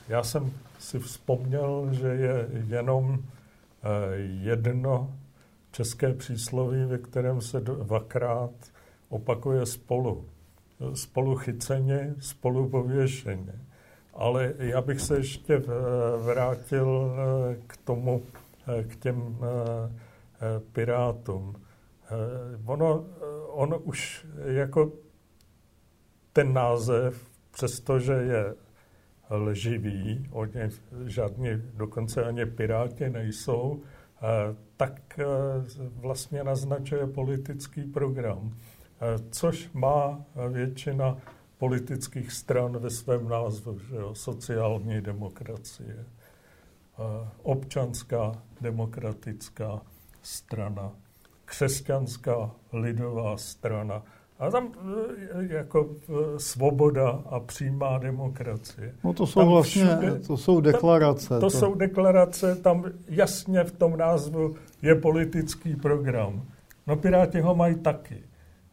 já 0.08 0.22
jsem 0.22 0.52
si 0.78 0.98
vzpomněl, 0.98 1.88
že 1.90 2.08
je 2.08 2.48
jenom 2.68 3.22
jedno 4.40 5.14
české 5.70 6.14
přísloví, 6.14 6.84
ve 6.84 6.98
kterém 6.98 7.40
se 7.40 7.60
dvakrát 7.60 8.50
opakuje 9.08 9.66
spolu. 9.66 10.24
Spolu 10.94 11.36
chyceně, 11.36 12.14
spolu 12.18 12.68
pověšeně. 12.68 13.52
Ale 14.14 14.54
já 14.58 14.80
bych 14.80 15.00
se 15.00 15.16
ještě 15.16 15.62
vrátil 16.18 17.12
eh, 17.12 17.56
k 17.66 17.76
tomu, 17.76 18.22
eh, 18.68 18.84
k 18.84 18.96
těm 18.96 19.36
eh, 19.42 20.60
pirátům. 20.72 21.56
Ono, 22.66 23.04
ono 23.46 23.78
už 23.78 24.26
jako 24.44 24.92
ten 26.32 26.52
název, 26.52 27.28
přestože 27.50 28.12
je 28.12 28.54
lživý, 29.30 30.28
oni 30.32 30.70
žádní, 31.06 31.48
dokonce 31.74 32.24
ani 32.24 32.46
piráti 32.46 33.10
nejsou, 33.10 33.82
tak 34.76 35.20
vlastně 35.80 36.44
naznačuje 36.44 37.06
politický 37.06 37.84
program, 37.84 38.56
což 39.30 39.70
má 39.72 40.24
většina 40.48 41.16
politických 41.58 42.32
stran 42.32 42.78
ve 42.78 42.90
svém 42.90 43.28
názvu, 43.28 43.78
že 43.78 43.96
jo, 43.96 44.14
sociální 44.14 45.00
demokracie, 45.00 46.06
občanská 47.42 48.32
demokratická 48.60 49.80
strana, 50.22 50.92
křesťanská 51.52 52.50
lidová 52.72 53.36
strana. 53.36 54.02
A 54.38 54.50
tam 54.50 54.72
e, 55.32 55.54
jako 55.54 55.88
e, 55.90 56.38
svoboda 56.38 57.08
a 57.10 57.40
přímá 57.40 57.98
demokracie. 57.98 58.94
No 59.04 59.12
to 59.12 59.26
jsou 59.26 59.40
tam 59.40 59.48
vlastně, 59.48 59.84
všude, 59.84 60.18
to 60.26 60.36
jsou 60.36 60.60
deklarace. 60.60 61.28
Tam, 61.28 61.40
to, 61.40 61.46
to 61.46 61.58
jsou 61.58 61.74
deklarace, 61.74 62.56
tam 62.56 62.84
jasně 63.08 63.64
v 63.64 63.72
tom 63.72 63.96
názvu 63.96 64.54
je 64.82 64.94
politický 64.94 65.76
program. 65.76 66.42
No 66.86 66.96
Piráti 66.96 67.40
ho 67.40 67.54
mají 67.54 67.74
taky. 67.74 68.22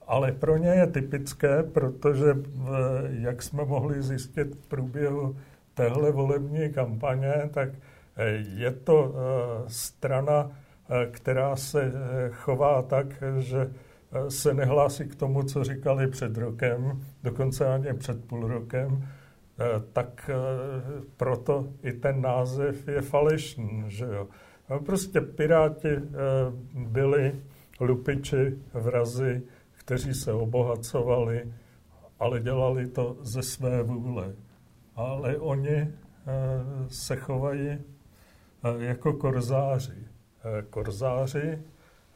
Ale 0.08 0.32
pro 0.32 0.58
ně 0.58 0.70
je 0.70 0.88
typické, 0.88 1.64
protože, 1.64 2.36
jak 3.10 3.44
jsme 3.44 3.66
mohli 3.66 4.02
zjistit 4.02 4.56
v 4.56 4.68
průběhu 4.68 5.36
téhle 5.74 6.12
volební 6.12 6.70
kampaně, 6.70 7.34
tak 7.54 7.70
eh, 8.18 8.30
je 8.56 8.72
to 8.72 9.14
eh, 9.14 9.64
strana, 9.68 10.52
eh, 10.52 10.69
která 11.12 11.56
se 11.56 11.92
chová 12.32 12.82
tak, 12.82 13.24
že 13.40 13.72
se 14.30 14.54
nehlásí 14.54 15.08
k 15.08 15.16
tomu, 15.16 15.44
co 15.44 15.64
říkali 15.64 16.08
před 16.08 16.38
rokem, 16.38 17.04
dokonce 17.24 17.74
ani 17.74 17.94
před 17.94 18.26
půl 18.26 18.48
rokem, 18.48 19.08
tak 19.94 20.30
proto 21.18 21.68
i 21.84 21.94
ten 21.94 22.22
název 22.22 22.88
je 22.88 23.02
falešný. 23.02 23.84
Že 23.88 24.06
jo? 24.06 24.28
Prostě 24.86 25.22
Piráti 25.22 25.90
byli 26.74 27.36
lupiči, 27.80 28.58
vrazy, 28.74 29.42
kteří 29.90 30.14
se 30.14 30.34
obohacovali, 30.34 31.54
ale 32.20 32.40
dělali 32.40 32.88
to 32.88 33.18
ze 33.22 33.44
své 33.44 33.84
vůle. 33.84 34.36
Ale 34.96 35.38
oni 35.38 35.78
eh, 35.78 35.92
se 36.88 37.16
chovají 37.16 37.70
eh, 37.70 37.80
jako 38.78 39.14
korzáři. 39.14 40.09
Eh, 40.44 40.62
korzáři 40.70 41.60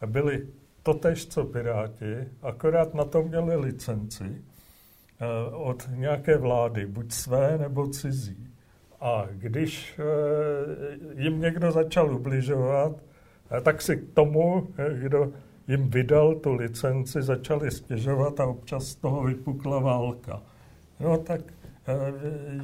byli 0.06 0.48
totež 0.84 1.28
co 1.28 1.46
Piráti, 1.46 2.28
akorát 2.42 2.94
na 2.94 3.06
to 3.06 3.24
měli 3.24 3.56
licenci 3.56 4.42
od 5.52 5.90
nějaké 5.96 6.38
vlády, 6.38 6.86
buď 6.86 7.12
své 7.12 7.58
nebo 7.58 7.88
cizí. 7.88 8.48
A 9.00 9.28
když 9.32 10.00
jim 11.16 11.42
někdo 11.42 11.72
začal 11.72 12.16
ubližovat, 12.16 12.92
tak 13.62 13.82
si 13.82 13.98
k 13.98 14.14
tomu, 14.14 14.68
kdo 14.94 15.32
jim 15.68 15.90
vydal 15.90 16.36
tu 16.36 16.54
licenci, 16.54 17.22
začali 17.22 17.72
stěžovat 17.72 18.40
a 18.40 18.46
občas 18.46 18.86
z 18.86 18.96
toho 18.96 19.24
vypukla 19.24 19.80
válka. 19.80 20.42
No 21.00 21.18
tak 21.18 21.42
eh, 21.88 21.96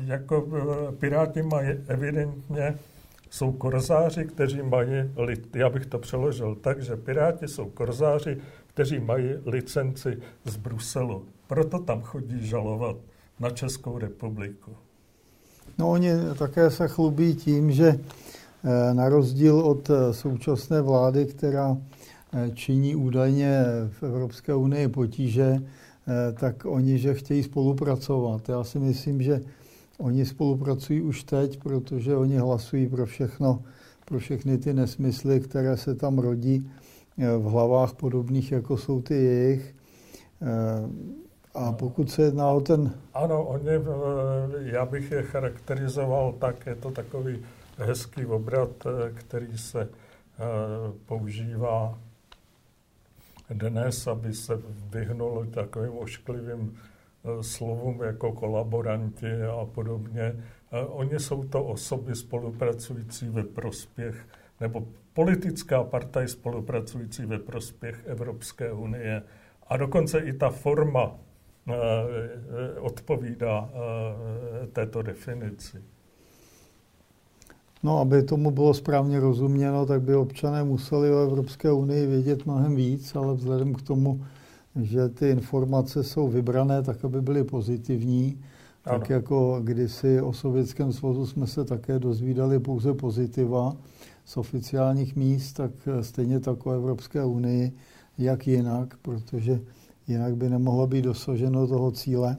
jako 0.06 0.48
eh, 0.58 0.91
Piráti 0.91 1.41
mají 1.41 1.69
evidentně, 1.88 2.78
jsou 3.30 3.52
korzáři, 3.52 4.26
kteří 4.26 4.62
mají, 4.62 4.89
já 5.56 5.70
bych 5.70 5.86
to 5.86 6.00
přeložil 6.00 6.56
tak, 6.56 6.82
že 6.84 6.96
Piráti 6.96 7.48
jsou 7.48 7.70
korzáři, 7.70 8.38
kteří 8.68 9.00
mají 9.00 9.30
licenci 9.46 10.18
z 10.46 10.58
Bruselu. 10.58 11.26
Proto 11.48 11.80
tam 11.80 12.02
chodí 12.02 12.48
žalovat 12.48 12.96
na 13.39 13.50
Českou 13.50 13.98
republiku. 13.98 14.72
No 15.78 15.89
oni 15.89 16.12
také 16.38 16.72
se 16.72 16.88
chlubí 16.88 17.36
tím, 17.36 17.72
že 17.72 18.00
eh, 18.63 18.94
na 18.94 19.10
rozdíl 19.10 19.60
od 19.60 19.92
současné 20.12 20.82
vlády, 20.82 21.26
která 21.26 21.78
Eh, 22.34 22.52
činí 22.54 22.96
údajně 22.96 23.63
v 23.89 24.04
Evropské 24.04 24.56
unii 24.56 24.88
potíže, 24.88 25.58
eh, 25.58 26.34
tak 26.39 26.65
oni, 26.65 26.98
že 26.98 27.13
chtějí 27.13 27.44
spolupracovat. 27.44 28.50
Já 28.50 28.63
si 28.63 28.80
myslím, 28.80 29.22
že 29.22 29.42
oni 29.99 30.25
spolupracují 30.25 31.01
už 31.01 31.23
teď, 31.23 31.59
protože 31.59 32.15
oni 32.15 32.38
hlasují 32.38 32.88
pro 32.88 33.05
všechno, 33.05 33.63
pro 34.05 34.19
všechny 34.19 34.57
ty 34.57 34.73
nesmysly, 34.73 35.39
které 35.39 35.77
se 35.77 35.95
tam 35.95 36.19
rodí 36.19 36.71
eh, 37.17 37.38
v 37.38 37.43
hlavách 37.43 37.93
podobných, 37.93 38.51
jako 38.51 38.77
jsou 38.77 39.01
ty 39.01 39.13
jejich. 39.13 39.75
A 41.53 41.71
pokud 41.71 42.12
se 42.12 42.21
jedná 42.21 42.51
o 42.51 42.62
ten... 42.62 42.91
Ano, 43.13 43.43
oni, 43.43 43.69
já 44.59 44.85
bych 44.85 45.12
je 45.12 45.23
charakterizoval 45.23 46.33
tak, 46.33 46.65
je 46.65 46.75
to 46.75 46.91
takový 46.91 47.39
hezký 47.77 48.25
obrat, 48.25 48.69
který 49.13 49.57
se 49.57 49.89
používá 51.05 51.99
dnes, 53.49 54.07
aby 54.07 54.33
se 54.33 54.62
vyhnul 54.89 55.45
takovým 55.45 55.97
ošklivým 55.97 56.77
eh, 56.77 56.98
slovům 57.42 58.02
jako 58.04 58.32
kolaboranti 58.32 59.44
a 59.62 59.65
podobně. 59.65 60.22
Eh, 60.22 60.86
oni 60.86 61.20
jsou 61.20 61.44
to 61.44 61.63
osoby 61.63 62.15
spolupracující 62.15 63.30
ve 63.30 63.44
prospěch, 63.44 64.28
nebo 64.60 64.88
politická 65.13 65.84
partaj 65.84 66.28
spolupracující 66.28 67.26
ve 67.26 67.39
prospěch 67.39 68.04
Evropské 68.06 68.72
unie. 68.72 69.24
A 69.68 69.78
dokonce 69.78 70.20
i 70.20 70.34
ta 70.34 70.50
forma 70.50 71.15
odpovídá 72.80 73.70
této 74.74 75.02
definici. 75.02 75.84
No, 77.84 78.00
aby 78.00 78.24
tomu 78.24 78.52
bylo 78.52 78.74
správně 78.74 79.20
rozuměno, 79.20 79.86
tak 79.86 80.02
by 80.02 80.15
občané 80.15 80.63
museli 80.63 81.12
o 81.12 81.24
Evropské 81.24 81.72
unii 81.72 82.08
vědět 82.08 82.46
mnohem 82.46 82.76
víc, 82.76 83.15
ale 83.15 83.34
vzhledem 83.34 83.74
k 83.74 83.82
tomu, 83.82 84.26
že 84.75 85.10
ty 85.10 85.29
informace 85.29 86.03
jsou 86.03 86.27
vybrané 86.27 86.82
tak, 86.84 87.05
aby 87.05 87.21
byly 87.21 87.43
pozitivní, 87.43 88.41
ano. 88.86 88.99
tak 88.99 89.10
jako 89.10 89.62
kdysi 89.63 90.21
o 90.21 90.34
Sovětském 90.34 90.93
svazu 90.93 91.25
jsme 91.25 91.47
se 91.47 91.65
také 91.65 91.99
dozvídali 91.99 92.60
pouze 92.60 92.93
pozitiva 92.93 93.77
z 94.25 94.38
oficiálních 94.38 95.15
míst, 95.15 95.53
tak 95.53 95.71
stejně 96.01 96.39
tak 96.39 96.65
o 96.65 96.71
Evropské 96.71 97.25
unii, 97.25 97.71
jak 98.17 98.47
jinak, 98.47 98.97
protože 99.01 99.60
jinak 100.08 100.36
by 100.36 100.49
nemohlo 100.49 100.88
být 100.88 101.01
dosaženo 101.01 101.67
toho 101.67 101.91
cíle. 101.91 102.38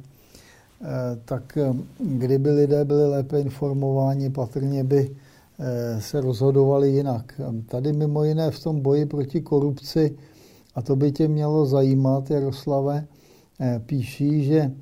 Eh, 0.83 1.19
tak 1.25 1.57
eh, 1.57 1.75
kdyby 1.99 2.51
lidé 2.51 2.85
byli 2.85 3.09
lépe 3.09 3.41
informováni, 3.41 4.31
patrně 4.31 4.85
by 4.85 5.17
eh, 5.59 6.01
se 6.01 6.21
rozhodovali 6.21 6.91
jinak. 6.91 7.41
Tady 7.67 7.93
mimo 7.93 8.25
jiné 8.25 8.51
v 8.51 8.63
tom 8.63 8.81
boji 8.81 9.07
proti 9.07 9.41
korupci, 9.41 10.17
a 10.81 10.83
to 10.83 10.97
by 10.97 11.13
tě 11.13 11.29
mělo 11.29 11.67
zajímat, 11.67 12.31
Jaroslave, 12.31 13.07
píší, 13.87 14.45
že 14.45 14.73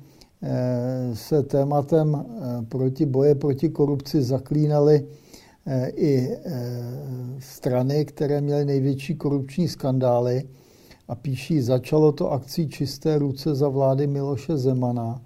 se 1.13 1.43
tématem 1.43 2.25
proti 2.69 3.05
boje 3.05 3.35
proti 3.35 3.69
korupci 3.69 4.21
zaklínaly 4.21 5.05
i 5.95 6.29
strany, 7.39 8.05
které 8.05 8.41
měly 8.41 8.65
největší 8.65 9.15
korupční 9.15 9.67
skandály 9.67 10.43
a 11.07 11.15
píší, 11.15 11.61
začalo 11.61 12.11
to 12.11 12.31
akcí 12.31 12.69
Čisté 12.69 13.17
ruce 13.17 13.55
za 13.55 13.69
vlády 13.69 14.07
Miloše 14.07 14.57
Zemana, 14.57 15.21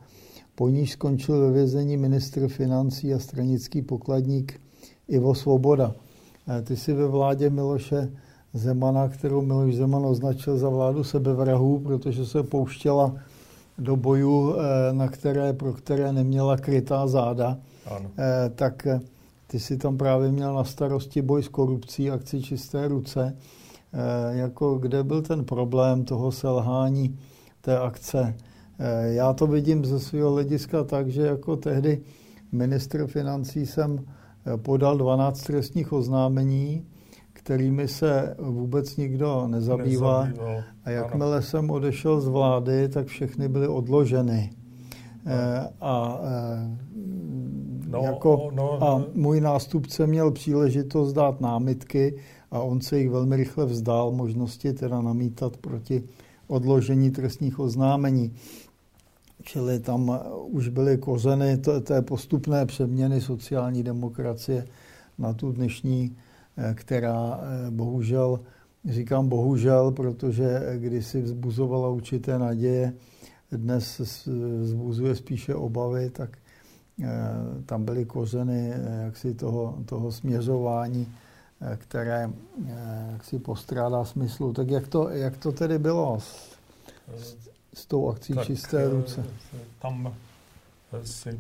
po 0.56 0.70
níž 0.70 0.92
skončil 0.92 1.40
ve 1.40 1.52
vězení 1.52 1.98
ministr 1.98 2.48
financí 2.48 3.14
a 3.14 3.20
stranický 3.20 3.82
pokladník 3.82 4.62
Ivo 5.08 5.36
Svoboda. 5.36 5.96
Eh, 6.48 6.62
ty 6.62 6.78
jsi 6.78 6.94
ve 6.94 7.08
vládě 7.08 7.50
Miloše 7.50 8.10
Zemana, 8.54 9.08
kterou 9.08 9.42
Miloš 9.42 9.76
Zeman 9.76 10.06
označil 10.06 10.58
za 10.58 10.70
vládu 10.70 11.04
sebevrahů, 11.04 11.80
protože 11.80 12.26
se 12.26 12.44
pouštěla 12.44 13.16
do 13.78 13.96
bojů, 13.96 14.56
eh, 14.56 14.94
na 14.94 15.08
které, 15.08 15.54
pro 15.54 15.74
které 15.74 16.14
neměla 16.14 16.58
krytá 16.58 17.08
záda, 17.08 17.58
ano. 17.86 18.10
Eh, 18.18 18.50
tak 18.56 18.88
ty 19.48 19.60
si 19.60 19.78
tam 19.78 19.98
právě 19.98 20.32
měl 20.32 20.54
na 20.54 20.64
starosti 20.64 21.22
boj 21.22 21.44
s 21.44 21.48
korupcí, 21.48 22.12
akci 22.12 22.42
Čisté 22.42 22.88
ruce. 22.88 23.38
Eh, 23.94 24.38
jako 24.38 24.78
kde 24.78 25.04
byl 25.04 25.22
ten 25.22 25.46
problém 25.46 26.06
toho 26.06 26.32
selhání 26.32 27.20
té 27.62 27.80
akce. 27.80 28.36
Eh, 28.80 29.14
já 29.14 29.34
to 29.34 29.48
vidím 29.48 29.86
ze 29.86 30.00
svého 30.00 30.32
hlediska 30.32 30.84
tak, 30.84 31.10
že 31.10 31.22
jako 31.22 31.56
tehdy 31.56 32.02
ministr 32.52 33.08
financí 33.08 33.66
jsem 33.66 34.00
eh, 34.00 34.58
podal 34.58 34.98
12 34.98 35.42
trestních 35.42 35.94
oznámení, 35.94 36.86
kterými 37.44 37.88
se 37.88 38.36
vůbec 38.40 38.98
nikdo 38.98 39.48
nezabývá. 39.48 40.24
Nezabýval. 40.24 40.64
A 40.84 40.90
jakmile 40.90 41.38
ano. 41.38 41.42
jsem 41.42 41.70
odešel 41.70 42.22
z 42.22 42.28
vlády, 42.28 42.90
tak 42.90 43.08
všechny 43.08 43.50
byly 43.50 43.68
odloženy. 43.68 44.52
A, 45.82 46.20
no, 47.88 48.00
jako, 48.04 48.50
no, 48.54 48.84
a 48.84 49.06
můj 49.14 49.42
nástupce 49.42 50.08
měl 50.08 50.32
příležitost 50.32 51.14
dát 51.14 51.42
námitky 51.42 52.16
a 52.52 52.60
on 52.60 52.82
se 52.82 53.00
jich 53.00 53.10
velmi 53.10 53.36
rychle 53.36 53.66
vzdál 53.66 54.12
možnosti 54.12 54.74
teda 54.74 55.02
namítat 55.02 55.58
proti 55.58 56.04
odložení 56.48 57.12
trestních 57.12 57.60
oznámení. 57.60 58.34
Čili 59.42 59.80
tam 59.80 60.20
už 60.48 60.70
byly 60.70 60.98
kořeny 60.98 61.58
té 61.84 62.02
postupné 62.02 62.66
přeměny 62.66 63.22
sociální 63.22 63.84
demokracie 63.84 64.66
na 65.18 65.34
tu 65.34 65.52
dnešní, 65.52 66.16
eh, 66.18 66.33
která 66.74 67.40
eh, 67.42 67.72
bohužel, 67.72 68.40
říkám 68.90 69.30
bohužel, 69.30 69.92
protože 69.92 70.62
kdysi 70.78 71.22
vzbuzovala 71.22 71.90
určité 71.90 72.40
naděje, 72.40 72.94
dnes 73.52 74.02
vzbuzuje 74.62 75.16
spíše 75.16 75.56
obavy, 75.56 76.10
tak 76.10 76.38
eh, 77.04 77.08
tam 77.66 77.86
byly 77.86 78.06
kořeny 78.06 78.74
jaksi 79.06 79.34
toho, 79.34 79.78
toho 79.86 80.12
směřování 80.12 81.08
které 81.78 82.30
eh, 82.68 83.10
jak 83.12 83.24
si 83.24 83.40
postrádá 83.40 84.06
smyslu. 84.06 84.54
Tak 84.54 84.70
jak 84.70 84.88
to, 84.88 85.10
jak 85.10 85.38
to 85.38 85.52
tedy 85.52 85.80
bylo 85.80 86.20
s, 86.20 86.58
s 87.74 87.86
tou 87.86 88.10
akcí 88.10 88.34
tak, 88.34 88.46
Čisté 88.46 88.84
eh, 88.84 88.90
ruce? 88.90 89.26
Tam 89.82 90.14
si 91.04 91.40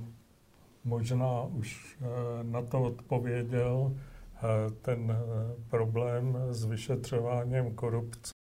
možná 0.85 1.43
už 1.43 1.97
eh, 2.01 2.05
na 2.43 2.61
to 2.61 2.81
odpověděl 2.83 3.91
ten 4.81 5.17
problém 5.69 6.37
s 6.49 6.65
vyšetřováním 6.65 7.75
korupce. 7.75 8.33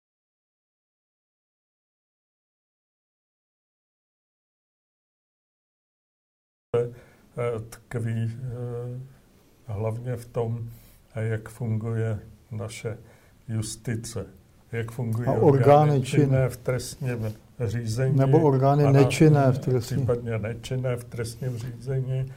tkví 7.68 8.40
hlavně 9.66 10.16
v 10.16 10.26
tom, 10.26 10.70
jak 11.14 11.48
funguje 11.48 12.18
naše 12.50 12.98
justice, 13.48 14.26
jak 14.72 14.90
fungují 14.90 15.28
a 15.28 15.32
orgány 15.32 16.02
činné 16.02 16.48
v 16.48 16.56
trestním 16.56 17.34
řízení. 17.60 18.16
Nebo 18.16 18.40
orgány 18.40 18.92
nečinné 18.92 19.52
v 19.52 19.58
trestním. 19.58 20.00
Případně 20.00 20.38
nečinné 20.38 20.96
v 20.96 21.04
trestním 21.04 21.58
řízení. 21.58 22.32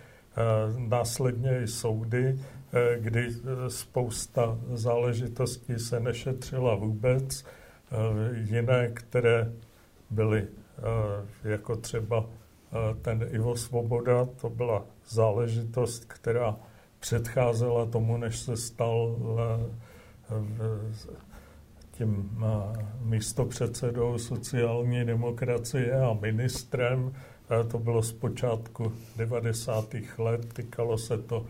Následně 0.78 1.62
i 1.64 1.68
soudy, 1.68 2.40
e, 2.74 3.00
kdy 3.00 3.28
e, 3.28 3.70
spousta 3.70 4.58
záležitostí 4.74 5.80
se 5.80 6.00
nešetřila 6.00 6.76
vůbec. 6.76 7.46
Jiné, 8.34 8.90
které 8.94 9.52
byly 10.10 10.48
jako 11.44 11.76
třeba 11.76 12.26
ten 13.02 13.28
Ivo 13.32 13.56
Svoboda, 13.56 14.26
to 14.26 14.50
byla 14.50 14.86
záležitost, 15.10 16.06
která 16.06 16.56
předcházela 17.06 17.86
tomu, 17.86 18.18
než 18.18 18.40
se 18.40 18.58
stal 18.58 19.16
eh, 19.40 20.36
tím 21.92 22.40
eh, 22.44 22.86
místopředsedou 23.02 24.18
sociální 24.18 25.06
demokracie 25.06 26.02
a 26.02 26.14
ministrem. 26.14 27.14
Eh, 27.50 27.64
to 27.64 27.80
bylo 27.80 28.04
z 28.04 28.12
počátku 28.12 28.94
90. 29.16 29.94
let. 30.18 30.54
Týkalo 30.54 30.98
se 30.98 31.18
to 31.18 31.46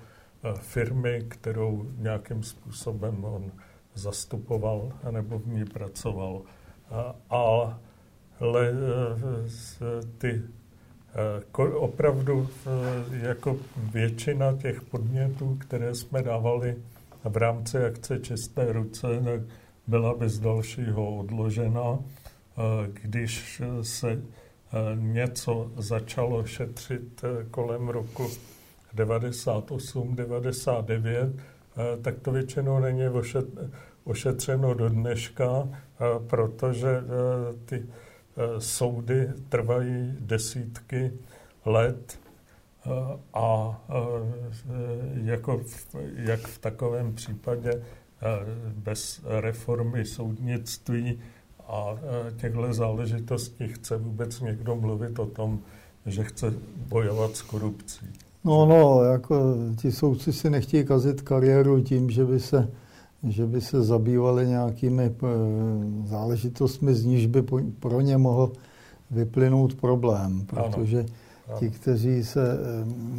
firmy, 0.59 1.25
kterou 1.27 1.85
nějakým 1.97 2.43
způsobem 2.43 3.25
on 3.25 3.51
zastupoval 3.93 4.91
nebo 5.11 5.39
v 5.39 5.47
ní 5.47 5.65
pracoval. 5.65 6.41
Ale 7.29 8.73
ty 10.17 10.41
opravdu 11.77 12.49
eh, 12.49 13.27
jako 13.27 13.57
většina 13.77 14.53
těch 14.57 14.81
podnětů, 14.81 15.57
které 15.61 15.95
jsme 15.95 16.23
dávali 16.23 16.75
v 17.23 17.37
rámci 17.37 17.77
akce 17.77 18.19
Čisté 18.19 18.73
ruce, 18.73 19.07
byla 19.87 20.13
bez 20.13 20.39
dalšího 20.39 21.15
odložena. 21.15 21.99
Eh, 21.99 22.89
když 23.01 23.61
se 23.81 24.11
eh, 24.11 24.21
něco 24.95 25.71
začalo 25.77 26.45
šetřit 26.45 27.21
kolem 27.51 27.89
roku 27.89 28.27
98, 28.93 30.15
99, 30.15 31.35
tak 32.01 32.19
to 32.19 32.31
většinou 32.31 32.79
není 32.79 33.03
ošetřeno 34.03 34.73
do 34.73 34.89
dneška, 34.89 35.69
protože 36.27 37.03
ty 37.65 37.85
Eh, 38.37 38.61
soudy 38.61 39.27
trvají 39.49 40.17
desítky 40.19 41.11
let 41.65 42.19
eh, 42.19 42.89
a 43.33 43.81
eh, 43.89 43.93
jako 45.23 45.57
v, 45.57 45.95
jak 46.15 46.39
v 46.39 46.57
takovém 46.57 47.15
případě 47.15 47.83
bez 48.75 49.21
reformy 49.25 50.05
soudnictví 50.05 51.19
a 51.67 51.97
těchto 52.41 52.73
záležitostí 52.73 53.67
chce 53.67 53.97
vůbec 53.97 54.39
někdo 54.39 54.75
mluvit 54.75 55.19
o 55.19 55.25
tom, 55.25 55.59
že 56.05 56.23
chce 56.23 56.53
bojovat 56.87 57.35
s 57.35 57.41
korupcí. 57.41 58.05
No, 58.43 58.65
no, 58.65 59.03
jako 59.03 59.55
ti 59.81 59.91
soudci 59.91 60.33
si 60.33 60.49
nechtějí 60.49 60.85
kazit 60.85 61.21
kariéru 61.21 61.81
tím, 61.81 62.09
že 62.09 62.25
by 62.25 62.39
se 62.39 62.67
že 63.29 63.45
by 63.45 63.61
se 63.61 63.83
zabývali 63.83 64.47
nějakými 64.47 65.03
eh, 65.03 65.27
záležitostmi, 66.05 66.93
z 66.93 67.05
níž 67.05 67.25
by 67.25 67.43
pro 67.79 68.01
ně 68.01 68.17
mohl 68.17 68.51
vyplynout 69.11 69.75
problém, 69.75 70.45
protože 70.45 70.99
ano. 71.47 71.59
ti, 71.59 71.69
kteří 71.69 72.23
se 72.23 72.57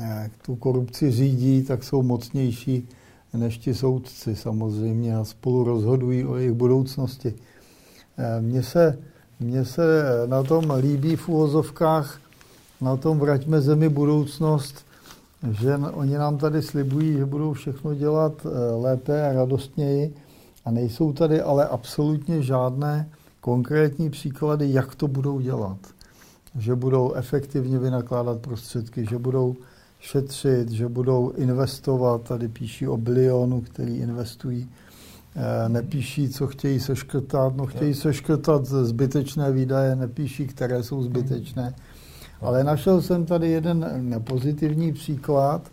eh, 0.02 0.30
tu 0.42 0.56
korupci 0.56 1.10
řídí, 1.10 1.62
tak 1.62 1.84
jsou 1.84 2.02
mocnější 2.02 2.88
než 3.34 3.58
ti 3.58 3.74
soudci 3.74 4.36
samozřejmě 4.36 5.16
a 5.16 5.24
spolu 5.24 5.64
rozhodují 5.64 6.24
o 6.24 6.36
jejich 6.36 6.52
budoucnosti. 6.52 7.34
Eh, 8.18 8.40
mně 8.40 8.62
se, 8.62 8.98
mně 9.40 9.64
se 9.64 10.02
na 10.26 10.42
tom 10.42 10.70
líbí 10.70 11.16
v 11.16 11.28
úvozovkách 11.28 12.20
na 12.80 12.96
tom 12.96 13.18
vraťme 13.18 13.60
zemi 13.60 13.88
budoucnost, 13.88 14.86
že 15.50 15.76
oni 15.76 16.18
nám 16.18 16.38
tady 16.38 16.62
slibují, 16.62 17.12
že 17.12 17.26
budou 17.26 17.52
všechno 17.52 17.94
dělat 17.94 18.32
eh, 18.46 18.48
lépe 18.76 19.30
a 19.30 19.32
radostněji 19.32 20.14
a 20.64 20.70
nejsou 20.70 21.12
tady 21.12 21.40
ale 21.40 21.68
absolutně 21.68 22.42
žádné 22.42 23.08
konkrétní 23.40 24.10
příklady, 24.10 24.72
jak 24.72 24.94
to 24.94 25.08
budou 25.08 25.40
dělat. 25.40 25.78
Že 26.58 26.74
budou 26.74 27.12
efektivně 27.12 27.78
vynakládat 27.78 28.38
prostředky, 28.38 29.06
že 29.10 29.18
budou 29.18 29.56
šetřit, 30.00 30.70
že 30.70 30.88
budou 30.88 31.30
investovat, 31.30 32.22
tady 32.22 32.48
píší 32.48 32.88
o 32.88 32.96
bilionu, 32.96 33.60
který 33.60 33.96
investují, 33.96 34.68
nepíší, 35.68 36.28
co 36.28 36.46
chtějí 36.46 36.80
seškrtat, 36.80 37.56
no 37.56 37.66
chtějí 37.66 37.94
seškrtat 37.94 38.66
zbytečné 38.66 39.52
výdaje, 39.52 39.96
nepíší, 39.96 40.46
které 40.46 40.82
jsou 40.82 41.02
zbytečné. 41.02 41.74
Ale 42.40 42.64
našel 42.64 43.02
jsem 43.02 43.24
tady 43.24 43.50
jeden 43.50 43.86
pozitivní 44.24 44.92
příklad, 44.92 45.70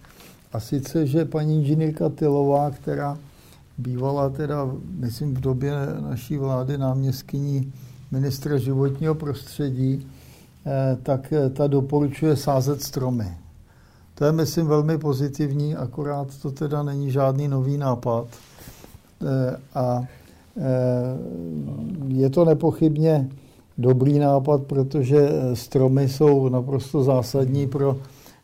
a 0.53 0.59
sice, 0.59 1.07
že 1.07 1.25
paní 1.25 1.55
inženýrka 1.55 2.09
Tylová, 2.09 2.71
která 2.71 3.17
bývala 3.77 4.29
teda, 4.29 4.69
myslím, 4.99 5.33
v 5.33 5.39
době 5.39 5.73
naší 5.99 6.37
vlády 6.37 6.77
náměstkyní 6.77 7.73
ministra 8.11 8.57
životního 8.57 9.15
prostředí, 9.15 10.07
eh, 10.65 10.97
tak 11.03 11.33
eh, 11.33 11.49
ta 11.49 11.67
doporučuje 11.67 12.35
sázet 12.35 12.81
stromy. 12.81 13.37
To 14.15 14.25
je, 14.25 14.31
myslím, 14.31 14.67
velmi 14.67 14.97
pozitivní, 14.97 15.75
akorát 15.75 16.27
to 16.41 16.51
teda 16.51 16.83
není 16.83 17.11
žádný 17.11 17.47
nový 17.47 17.77
nápad. 17.77 18.27
Eh, 19.23 19.57
a 19.75 20.03
je 22.07 22.29
to 22.29 22.45
nepochybně 22.45 23.29
dobrý 23.77 24.19
nápad, 24.19 24.63
protože 24.63 25.29
stromy 25.53 26.09
jsou 26.09 26.49
naprosto 26.49 27.03
zásadní 27.03 27.67
pro 27.67 27.97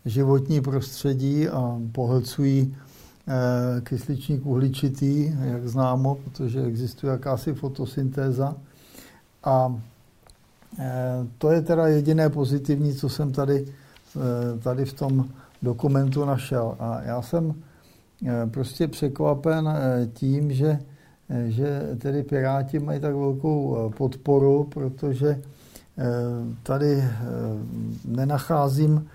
životní 0.06 0.62
prostředí 0.62 1.48
a 1.48 1.80
pohlcují 1.92 2.76
Eh, 3.32 3.82
kysličník 3.82 4.46
uhličitý, 4.46 5.36
jak 5.42 5.68
známo, 5.68 6.16
protože 6.16 6.64
existuje 6.64 7.12
jakási 7.12 7.54
fotosyntéza. 7.54 8.56
A 9.44 9.82
eh, 10.80 11.28
to 11.38 11.52
je 11.52 11.62
teda 11.62 11.88
jediné 11.88 12.30
pozitivní, 12.30 12.96
co 12.96 13.10
jsem 13.10 13.32
tady, 13.32 13.66
eh, 13.66 14.60
tady 14.60 14.86
v 14.86 14.94
tom 14.94 15.30
dokumentu 15.62 16.26
našel. 16.26 16.76
A 16.80 17.02
já 17.02 17.22
jsem 17.22 17.54
prostě 18.52 18.88
překvapen 18.88 19.70
tím, 20.14 20.54
že, 20.54 20.80
že 21.48 21.90
tedy 21.98 22.24
Piráti 22.24 22.80
mají 22.80 23.00
tak 23.00 23.16
velkou 23.16 23.92
podporu, 23.98 24.64
protože 24.64 25.42
tady 26.64 27.04
nenacházím 28.06 29.08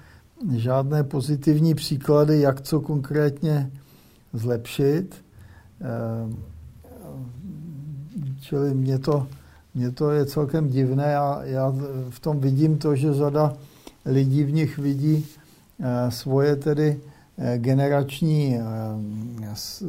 žádné 0.52 1.04
pozitivní 1.04 1.74
příklady, 1.74 2.40
jak 2.40 2.60
co 2.60 2.80
konkrétně 2.80 3.70
zlepšit. 4.32 5.24
Eh, 5.80 6.34
čili 8.40 8.74
mě 8.74 8.98
to, 8.98 9.26
mě 9.74 9.90
to 9.90 10.10
je 10.10 10.26
celkem 10.26 10.68
divné. 10.68 11.04
Já, 11.04 11.40
já 11.44 11.74
v 12.10 12.20
tom 12.20 12.40
vidím 12.40 12.78
to, 12.78 12.96
že 12.96 13.14
řada 13.14 13.56
lidí 14.04 14.44
v 14.44 14.52
nich 14.52 14.78
vidí 14.78 15.26
eh, 15.80 16.10
svoje 16.10 16.56
tedy 16.56 17.00
eh, 17.00 17.10
generační 17.56 18.58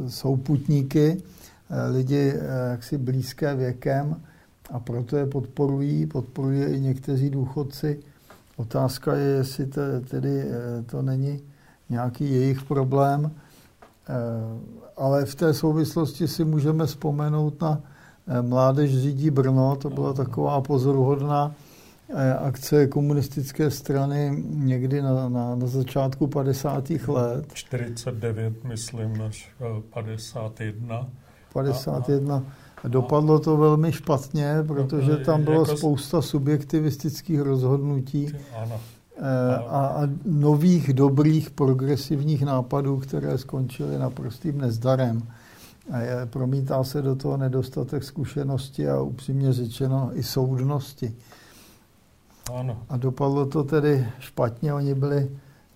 souputníky, 0.08 1.22
lidi 1.92 2.34
jaksi 2.70 2.98
blízké 2.98 3.54
věkem 3.54 4.20
a 4.70 4.80
proto 4.80 5.16
je 5.16 5.26
podporují, 5.26 6.06
podporují 6.06 6.62
i 6.62 6.80
někteří 6.80 7.30
důchodci. 7.30 7.98
Otázka 8.56 9.14
je, 9.14 9.28
jestli 9.28 9.66
to, 9.66 9.80
tedy 10.10 10.44
to 10.86 11.02
není 11.02 11.40
nějaký 11.90 12.32
jejich 12.32 12.62
problém, 12.62 13.30
Eh, 14.08 14.58
ale 14.96 15.24
v 15.24 15.34
té 15.34 15.54
souvislosti 15.54 16.28
si 16.28 16.44
můžeme 16.44 16.86
vzpomenout 16.86 17.60
na 17.60 17.80
eh, 18.26 18.42
Mládež 18.42 18.98
řídí 18.98 19.30
Brno, 19.30 19.76
to 19.76 19.90
byla 19.90 20.12
taková 20.12 20.60
pozoruhodná 20.60 21.50
eh, 21.50 21.65
akce 22.38 22.86
komunistické 22.86 23.70
strany 23.70 24.44
někdy 24.46 25.02
na, 25.02 25.28
na, 25.28 25.54
na 25.54 25.66
začátku 25.66 26.26
50. 26.26 26.90
let. 26.90 27.52
49, 27.52 28.64
myslím, 28.64 29.22
až 29.22 29.50
51. 29.94 31.08
51. 31.52 32.42
A 32.84 32.88
dopadlo 32.88 33.38
to 33.38 33.56
velmi 33.56 33.92
špatně, 33.92 34.54
protože 34.66 35.16
tam 35.16 35.44
bylo 35.44 35.60
jako 35.60 35.76
spousta 35.76 36.22
subjektivistických 36.22 37.40
rozhodnutí. 37.40 38.32
Ano. 38.62 38.80
Eh, 39.18 39.56
a, 39.56 39.86
a 39.86 40.08
nových, 40.24 40.92
dobrých, 40.92 41.50
progresivních 41.50 42.42
nápadů, 42.42 42.96
které 42.96 43.38
skončily 43.38 43.98
naprostým 43.98 44.58
nezdarem. 44.58 45.22
A 45.90 45.98
je, 45.98 46.26
promítá 46.26 46.84
se 46.84 47.02
do 47.02 47.16
toho 47.16 47.36
nedostatek 47.36 48.04
zkušenosti 48.04 48.88
a 48.88 49.00
upřímně 49.00 49.52
řečeno 49.52 50.10
i 50.14 50.22
soudnosti. 50.22 51.14
Ano. 52.54 52.78
A 52.88 52.96
dopadlo 52.96 53.46
to 53.46 53.64
tedy 53.64 54.06
špatně, 54.18 54.74
oni 54.74 54.94
byli 54.94 55.30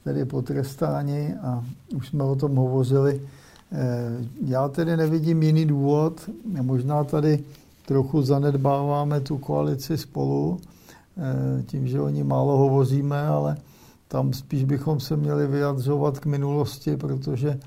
tedy 0.04 0.24
potrestáni 0.24 1.34
a 1.42 1.64
už 1.96 2.08
jsme 2.08 2.24
o 2.24 2.36
tom 2.36 2.56
hovořili. 2.56 3.20
Eh, 3.72 4.24
já 4.44 4.68
tedy 4.68 4.96
nevidím 4.96 5.42
jiný 5.42 5.66
důvod, 5.66 6.30
možná 6.62 7.04
tady 7.04 7.44
trochu 7.86 8.22
zanedbáváme 8.22 9.20
tu 9.20 9.38
koalici 9.38 9.98
spolu, 9.98 10.60
Eh, 11.20 11.62
tím, 11.62 11.88
že 11.88 12.00
o 12.00 12.08
ní 12.08 12.22
málo 12.22 12.56
hovoříme, 12.56 13.26
ale 13.26 13.56
tam 14.08 14.32
spíš 14.32 14.64
bychom 14.64 15.00
se 15.00 15.16
měli 15.16 15.46
vyjadřovat 15.46 16.18
k 16.18 16.26
minulosti, 16.26 16.96
protože 16.96 17.60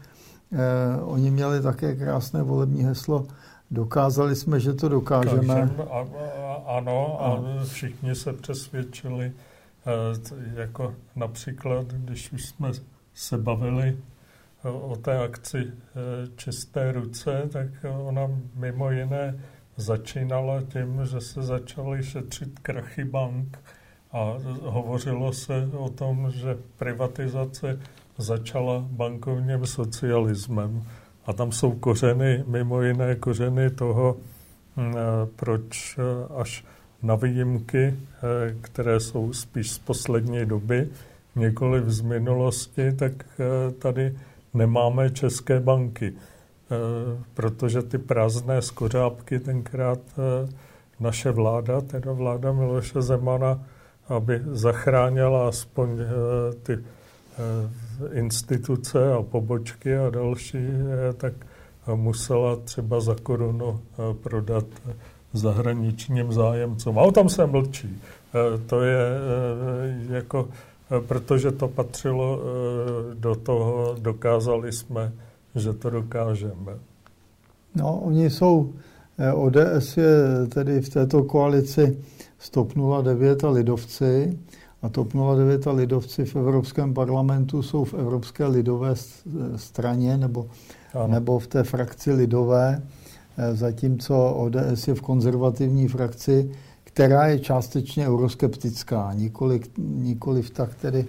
eh, 0.51 1.01
oni 1.01 1.31
měli 1.31 1.61
také 1.61 1.95
krásné 1.95 2.43
volební 2.43 2.83
heslo. 2.83 3.25
Dokázali 3.73 4.35
jsme, 4.35 4.59
že 4.59 4.73
to 4.73 4.89
dokážeme. 4.89 5.47
Kažem, 5.47 5.75
a, 5.91 5.99
a, 5.99 6.77
ano, 6.77 7.25
a 7.25 7.43
všichni 7.65 8.15
se 8.15 8.33
přesvědčili, 8.33 9.31
eh, 9.85 10.61
jako 10.61 10.93
například, 11.15 11.87
když 11.87 12.31
už 12.31 12.45
jsme 12.45 12.71
se 13.13 13.37
bavili 13.37 13.97
o 14.63 14.95
té 14.95 15.19
akci 15.19 15.71
Čisté 16.35 16.91
ruce, 16.91 17.49
tak 17.51 17.67
ona 18.05 18.29
mimo 18.55 18.91
jiné 18.91 19.39
začínala 19.77 20.61
tím, 20.61 21.01
že 21.03 21.21
se 21.21 21.43
začaly 21.43 22.03
šetřit 22.03 22.59
krachy 22.59 23.03
bank 23.03 23.59
a 24.11 24.37
hovořilo 24.61 25.33
se 25.33 25.69
o 25.77 25.89
tom, 25.89 26.31
že 26.31 26.57
privatizace 26.77 27.79
začala 28.17 28.85
bankovním 28.89 29.65
socialismem. 29.65 30.83
A 31.25 31.33
tam 31.33 31.51
jsou 31.51 31.71
kořeny, 31.71 32.43
mimo 32.47 32.81
jiné 32.81 33.15
kořeny 33.15 33.69
toho, 33.69 34.17
hm, 34.77 34.93
proč 35.35 35.99
až 36.37 36.65
na 37.03 37.15
výjimky, 37.15 37.93
eh, 37.93 38.55
které 38.61 38.99
jsou 38.99 39.33
spíš 39.33 39.71
z 39.71 39.77
poslední 39.77 40.45
doby, 40.45 40.89
nikoli 41.35 41.83
z 41.85 42.01
minulosti, 42.01 42.91
tak 42.91 43.11
eh, 43.39 43.71
tady 43.71 44.15
nemáme 44.53 45.09
české 45.09 45.59
banky. 45.59 46.13
Eh, 46.73 47.23
protože 47.33 47.81
ty 47.81 47.97
prázdné 47.97 48.61
skořápky 48.61 49.39
tenkrát 49.39 49.99
eh, 50.17 50.49
naše 50.99 51.31
vláda, 51.31 51.81
teda 51.81 52.11
vláda 52.11 52.51
Miloše 52.51 53.01
Zemana, 53.01 53.63
aby 54.07 54.41
zachránila 54.45 55.47
aspoň 55.47 55.89
eh, 55.99 56.05
ty 56.63 56.77
instituce 58.11 59.13
a 59.13 59.21
pobočky 59.21 59.97
a 59.97 60.09
další, 60.09 60.67
tak 61.17 61.33
musela 61.95 62.55
třeba 62.55 62.99
za 62.99 63.15
korunu 63.23 63.79
prodat 64.23 64.65
zahraničním 65.33 66.33
zájemcům. 66.33 66.99
A 66.99 67.01
o 67.01 67.11
tom 67.11 67.29
se 67.29 67.45
mlčí. 67.45 68.01
To 68.65 68.81
je 68.81 68.99
jako, 70.09 70.49
protože 71.07 71.51
to 71.51 71.67
patřilo 71.67 72.39
do 73.13 73.35
toho, 73.35 73.95
dokázali 73.99 74.71
jsme 74.71 75.11
že 75.55 75.73
to 75.73 75.89
dokážeme. 75.89 76.77
No, 77.75 77.99
oni 77.99 78.29
jsou, 78.29 78.73
eh, 79.17 79.33
ODS 79.33 79.97
je 79.97 80.47
tedy 80.49 80.81
v 80.81 80.89
této 80.89 81.23
koalici 81.23 81.97
Stop 82.39 82.73
09 82.75 83.43
a 83.43 83.49
Lidovci 83.49 84.39
a 84.83 84.89
TOP 84.89 85.13
09 85.13 85.67
a 85.67 85.71
Lidovci 85.71 86.25
v 86.25 86.35
Evropském 86.35 86.93
parlamentu 86.93 87.63
jsou 87.63 87.83
v 87.83 87.93
Evropské 87.93 88.45
lidové 88.45 88.93
straně 89.55 90.17
nebo, 90.17 90.47
nebo 91.07 91.39
v 91.39 91.47
té 91.47 91.63
frakci 91.63 92.13
lidové, 92.13 92.81
eh, 93.37 93.55
zatímco 93.55 94.33
ODS 94.33 94.87
je 94.87 94.93
v 94.93 95.01
konzervativní 95.01 95.87
frakci, 95.87 96.51
která 96.83 97.27
je 97.27 97.39
částečně 97.39 98.07
euroskeptická, 98.07 99.13
nikoli, 99.13 99.61
nikoli 99.77 100.41
v 100.41 100.49
tak 100.49 100.75
tedy 100.75 101.05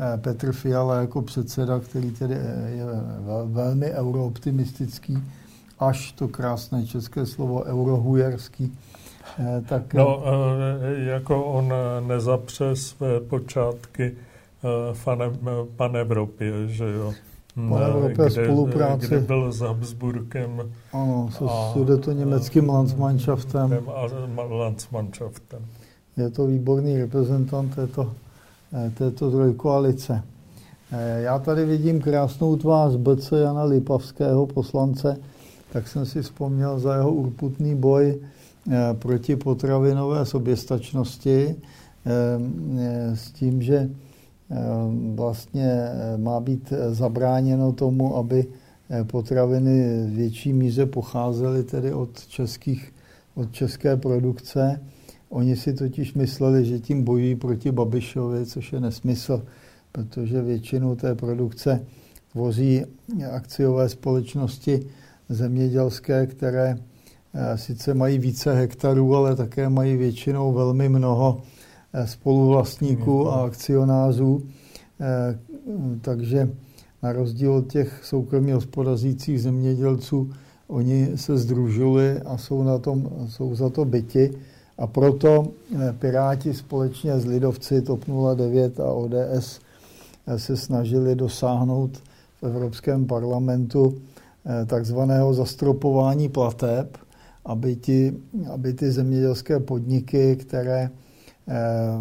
Eh, 0.00 0.18
Petr 0.18 0.52
Fiala 0.52 1.00
jako 1.00 1.22
předseda, 1.22 1.80
který 1.80 2.10
tedy 2.10 2.34
je 2.66 2.84
velmi 3.44 3.86
eurooptimistický, 3.86 5.18
až 5.78 6.12
to 6.12 6.28
krásné 6.28 6.86
české 6.86 7.26
slovo 7.26 7.64
eurohujerský. 7.64 8.78
Eh, 9.38 9.62
tak... 9.68 9.94
No, 9.94 10.22
jako 10.96 11.44
on 11.44 11.72
nezapře 12.06 12.76
své 12.76 13.20
počátky 13.20 14.14
pan 15.76 15.96
Evropě, 15.96 16.68
že 16.68 16.84
jo. 16.84 17.12
Pan 17.68 17.82
Evropě 17.82 18.30
spolupráce. 18.30 19.06
Kde 19.06 19.20
byl 19.20 19.52
s 19.52 19.60
Habsburkem. 19.60 20.72
Ano, 20.92 21.28
se 21.32 21.44
sudeto 21.72 22.12
německým 22.12 22.68
Landsmannschaftem. 22.68 23.78
A 23.94 24.06
Landsmannschaftem. 24.42 25.60
Je 26.16 26.30
to 26.30 26.46
výborný 26.46 26.98
reprezentant 26.98 27.74
této, 27.74 28.12
eh, 28.72 28.90
této 28.90 29.30
trojkoalice. 29.30 30.22
Eh, 30.92 31.20
já 31.22 31.38
tady 31.38 31.64
vidím 31.64 32.00
krásnou 32.00 32.56
tvář 32.56 32.96
BC 32.96 33.32
Jana 33.32 33.64
Lipavského, 33.64 34.46
poslance, 34.46 35.16
tak 35.72 35.88
jsem 35.88 36.06
si 36.06 36.22
vzpomněl 36.22 36.78
za 36.78 36.94
jeho 36.94 37.12
urputný 37.12 37.74
boj 37.74 38.14
eh, 38.22 38.37
proti 38.92 39.36
potravinové 39.36 40.26
soběstačnosti 40.26 41.56
s 43.14 43.32
tím, 43.32 43.62
že 43.62 43.90
vlastně 45.14 45.88
má 46.16 46.40
být 46.40 46.72
zabráněno 46.90 47.72
tomu, 47.72 48.16
aby 48.16 48.46
potraviny 49.02 50.06
v 50.06 50.14
větší 50.16 50.52
míře 50.52 50.86
pocházely 50.86 51.64
tedy 51.64 51.92
od, 51.92 52.26
českých, 52.26 52.94
od 53.34 53.52
české 53.52 53.96
produkce. 53.96 54.80
Oni 55.28 55.56
si 55.56 55.72
totiž 55.72 56.14
mysleli, 56.14 56.64
že 56.64 56.78
tím 56.78 57.04
bojují 57.04 57.34
proti 57.34 57.72
Babišovi, 57.72 58.46
což 58.46 58.72
je 58.72 58.80
nesmysl 58.80 59.42
protože 59.92 60.42
většinu 60.42 60.96
té 60.96 61.14
produkce 61.14 61.86
tvoří 62.32 62.84
akciové 63.32 63.88
společnosti 63.88 64.86
zemědělské, 65.28 66.26
které 66.26 66.78
eh, 66.78 66.82
sice 67.56 67.94
mají 67.94 68.18
více 68.18 68.54
hektarů, 68.54 69.16
ale 69.16 69.36
také 69.36 69.68
mají 69.68 69.96
většinou 69.96 70.52
velmi 70.52 70.88
mnoho 70.88 71.42
eh, 71.92 72.06
spoluvlastníků 72.06 73.28
a 73.28 73.44
akcionářů. 73.44 74.42
Eh, 75.00 75.38
takže 76.00 76.50
na 77.02 77.12
rozdíl 77.12 77.52
od 77.52 77.72
těch 77.72 78.00
soukromě 78.04 78.54
hospodařících 78.54 79.42
zemědělců, 79.42 80.30
oni 80.68 81.08
se 81.14 81.38
združili 81.38 82.20
a 82.20 82.38
jsou, 82.38 82.62
na 82.62 82.78
tom, 82.78 83.08
jsou 83.28 83.54
za 83.54 83.68
to 83.68 83.84
byti. 83.84 84.30
A 84.78 84.86
proto 84.86 85.48
Piráti 85.98 86.54
společně 86.54 87.20
s 87.20 87.26
Lidovci 87.26 87.82
TOP 87.82 88.04
09 88.34 88.80
a 88.80 88.92
ODS 88.92 89.60
se 90.36 90.56
snažili 90.56 91.14
dosáhnout 91.14 92.02
v 92.42 92.46
Evropském 92.46 93.06
parlamentu 93.06 93.94
eh, 94.46 94.66
takzvaného 94.66 95.34
zastropování 95.34 96.28
plateb, 96.28 96.96
aby, 97.48 97.76
ti, 97.76 98.12
aby 98.52 98.72
ty 98.72 98.92
zemědělské 98.92 99.60
podniky, 99.60 100.36
které 100.36 100.90
eh, 100.90 101.54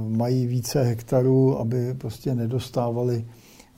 mají 0.07 0.47
více 0.47 0.83
hektarů, 0.83 1.59
aby 1.59 1.93
prostě 1.93 2.35
nedostávali 2.35 3.25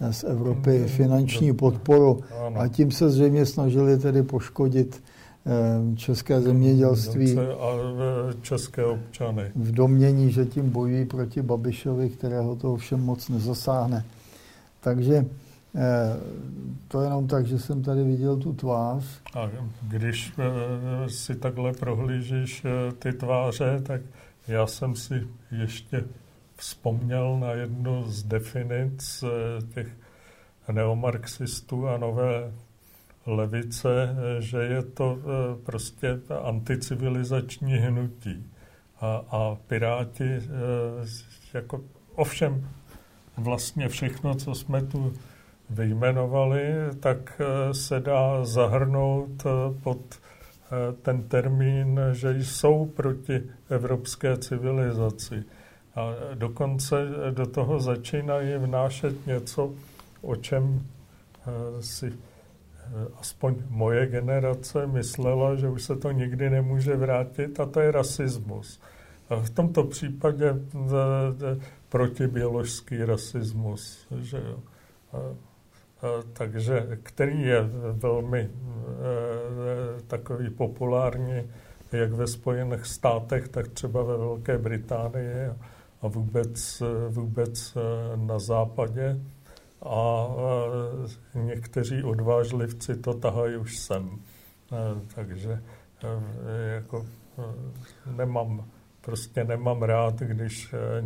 eh, 0.01 0.13
z 0.13 0.23
Evropy 0.23 0.77
hmm. 0.77 0.88
finanční 0.88 1.53
podporu. 1.53 2.19
A 2.55 2.67
tím 2.67 2.91
se 2.91 3.10
zřejmě 3.10 3.45
snažili 3.45 3.97
tedy 3.97 4.23
poškodit 4.23 5.03
české 5.95 6.41
zemědělství. 6.41 7.38
A 7.38 7.69
české 8.41 8.86
občany. 8.86 9.51
V 9.55 9.71
domění, 9.71 10.32
že 10.32 10.45
tím 10.45 10.69
bojují 10.69 11.05
proti 11.05 11.41
Babišovi, 11.41 12.10
kterého 12.10 12.55
to 12.55 12.75
všem 12.75 12.99
moc 12.99 13.29
nezasáhne. 13.29 14.05
Takže 14.82 15.15
eh, 15.15 15.49
to 16.88 17.01
jenom 17.01 17.27
tak, 17.27 17.47
že 17.47 17.60
jsem 17.60 17.84
tady 17.84 18.03
viděl 18.03 18.38
tu 18.38 18.53
tvář. 18.53 19.03
A 19.36 19.49
když 19.82 20.34
eh, 20.39 21.10
si 21.10 21.36
takhle 21.36 21.73
prohlížíš 21.73 22.65
eh, 22.65 22.91
ty 22.91 23.13
tváře, 23.13 23.82
tak 23.84 24.01
já 24.47 24.67
jsem 24.67 24.95
si 24.95 25.27
ještě 25.51 26.03
vzpomněl 26.55 27.39
na 27.39 27.51
jednu 27.51 28.03
z 28.08 28.23
definic 28.23 29.23
těch 29.73 29.88
neomarxistů 30.71 31.88
a 31.88 31.97
nové 31.97 32.51
levice, 33.25 34.15
že 34.39 34.58
je 34.58 34.84
to 34.84 35.17
prostě 35.65 36.19
anticivilizační 36.43 37.73
hnutí. 37.73 38.45
A, 39.01 39.25
a 39.29 39.58
Piráti 39.67 40.41
jako 41.53 41.82
ovšem 42.15 42.69
vlastně 43.38 43.89
všechno, 43.89 44.36
co 44.36 44.55
jsme 44.55 44.82
tu 44.82 45.13
vyjmenovali, 45.69 46.62
tak 46.99 47.41
eh, 47.41 47.73
se 47.73 47.99
dá 47.99 48.45
zahrnout 48.45 49.45
eh, 49.45 49.49
pod 49.84 49.99
eh, 50.12 50.93
ten 51.01 51.23
termín, 51.23 51.99
že 52.12 52.32
jsou 52.32 52.86
proti 52.86 53.43
evropské 53.69 54.38
civilizaci. 54.38 55.43
A 55.95 56.10
dokonce 56.34 56.95
do 57.32 57.45
toho 57.45 57.79
začínají 57.79 58.55
vnášet 58.58 59.27
něco, 59.27 59.73
o 60.21 60.36
čem 60.36 60.86
si 61.79 62.13
aspoň 63.19 63.55
moje 63.69 64.08
generace 64.08 64.88
myslela, 64.88 65.55
že 65.55 65.69
už 65.69 65.84
se 65.84 65.95
to 65.95 66.12
nikdy 66.12 66.49
nemůže 66.49 66.95
vrátit, 66.95 67.60
a 67.60 67.65
to 67.65 67.79
je 67.79 67.91
rasismus. 67.91 68.82
A 69.29 69.36
v 69.36 69.49
tomto 69.49 69.84
případě 69.84 70.55
protiběložský 71.89 73.03
rasismus, 73.03 74.08
že 74.21 74.38
jo. 74.38 74.60
A, 76.02 76.24
takže, 76.34 77.00
který 77.04 77.42
je 77.42 77.62
velmi 77.92 78.40
e, 78.40 78.50
takový 80.08 80.50
populární 80.50 81.50
jak 81.92 82.12
ve 82.12 82.28
Spojených 82.28 82.86
státech, 82.86 83.48
tak 83.48 83.68
třeba 83.68 84.04
ve 84.04 84.18
Velké 84.18 84.58
Británii 84.58 85.50
a 86.02 86.08
vůbec, 86.08 86.84
vůbec 87.10 87.76
e, 87.76 88.18
na 88.18 88.40
západě. 88.40 89.20
A, 89.82 90.28
někteří 91.36 92.04
odvážlivci 92.04 92.96
to 92.96 93.14
tahají 93.14 93.58
už 93.58 93.78
sem. 93.78 94.20
Takže 95.16 95.64
jako 96.76 97.06
nemám 98.16 98.66
prostě 99.02 99.44
nemám 99.44 99.84
rád, 99.84 100.20
když 100.20 100.74
eh, 100.74 101.02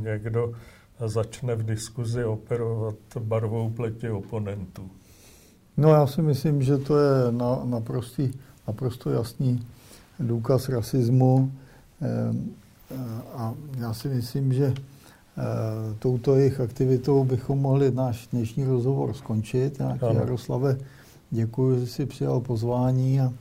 někdo 1.04 1.10
začne 1.10 1.56
v 1.56 1.64
diskuzi 1.64 2.26
operovat 2.26 2.96
barvou 3.20 3.70
pleti 3.70 4.10
oponentů. 4.10 4.90
No 5.78 5.90
já 5.90 6.08
si 6.08 6.22
myslím, 6.22 6.62
že 6.62 6.78
to 6.78 6.98
je 6.98 7.32
na, 7.32 7.62
naprostý, 7.64 8.32
naprosto 8.68 9.10
jasný 9.10 9.60
důkaz 10.20 10.70
rasismu 10.70 11.52
eh, 12.02 12.96
a 13.36 13.54
já 13.80 13.94
si 13.94 14.08
myslím, 14.08 14.54
že 14.54 14.74
eh, 14.74 15.44
touto 16.00 16.36
jejich 16.36 16.60
aktivitou 16.60 17.24
bychom 17.24 17.60
mohli 17.60 17.92
náš 17.92 18.28
dnešní 18.32 18.66
rozhovor 18.66 19.14
skončit. 19.14 19.80
Já 19.80 19.98
ti, 19.98 20.16
Jaroslave, 20.16 20.78
děkuji, 21.32 21.80
že 21.80 21.88
jsi 21.88 22.06
přijal 22.06 22.40
pozvání 22.40 23.22
a 23.22 23.34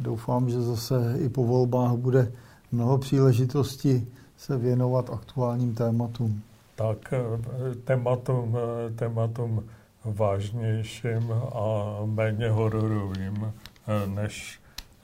doufám, 0.00 0.50
že 0.50 0.60
zase 0.60 1.16
i 1.18 1.28
po 1.28 1.44
volbách 1.44 1.96
bude 1.96 2.32
mnoho 2.72 2.98
příležitostí 2.98 4.06
se 4.36 4.56
věnovat 4.56 5.10
aktuálním 5.10 5.74
tématům. 5.74 6.42
Tak 6.76 7.12
eh, 7.12 7.74
tématům, 7.84 8.56
eh, 8.56 8.90
tématům 8.90 9.68
vážnějším 10.04 11.32
a 11.32 11.98
méně 12.04 12.50
hororovým, 12.50 13.52
eh, 13.52 14.06
než 14.06 14.60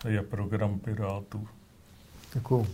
je 0.09 0.23
program 0.23 0.79
Pirátů. 0.79 1.49
Děkuji. 2.35 2.67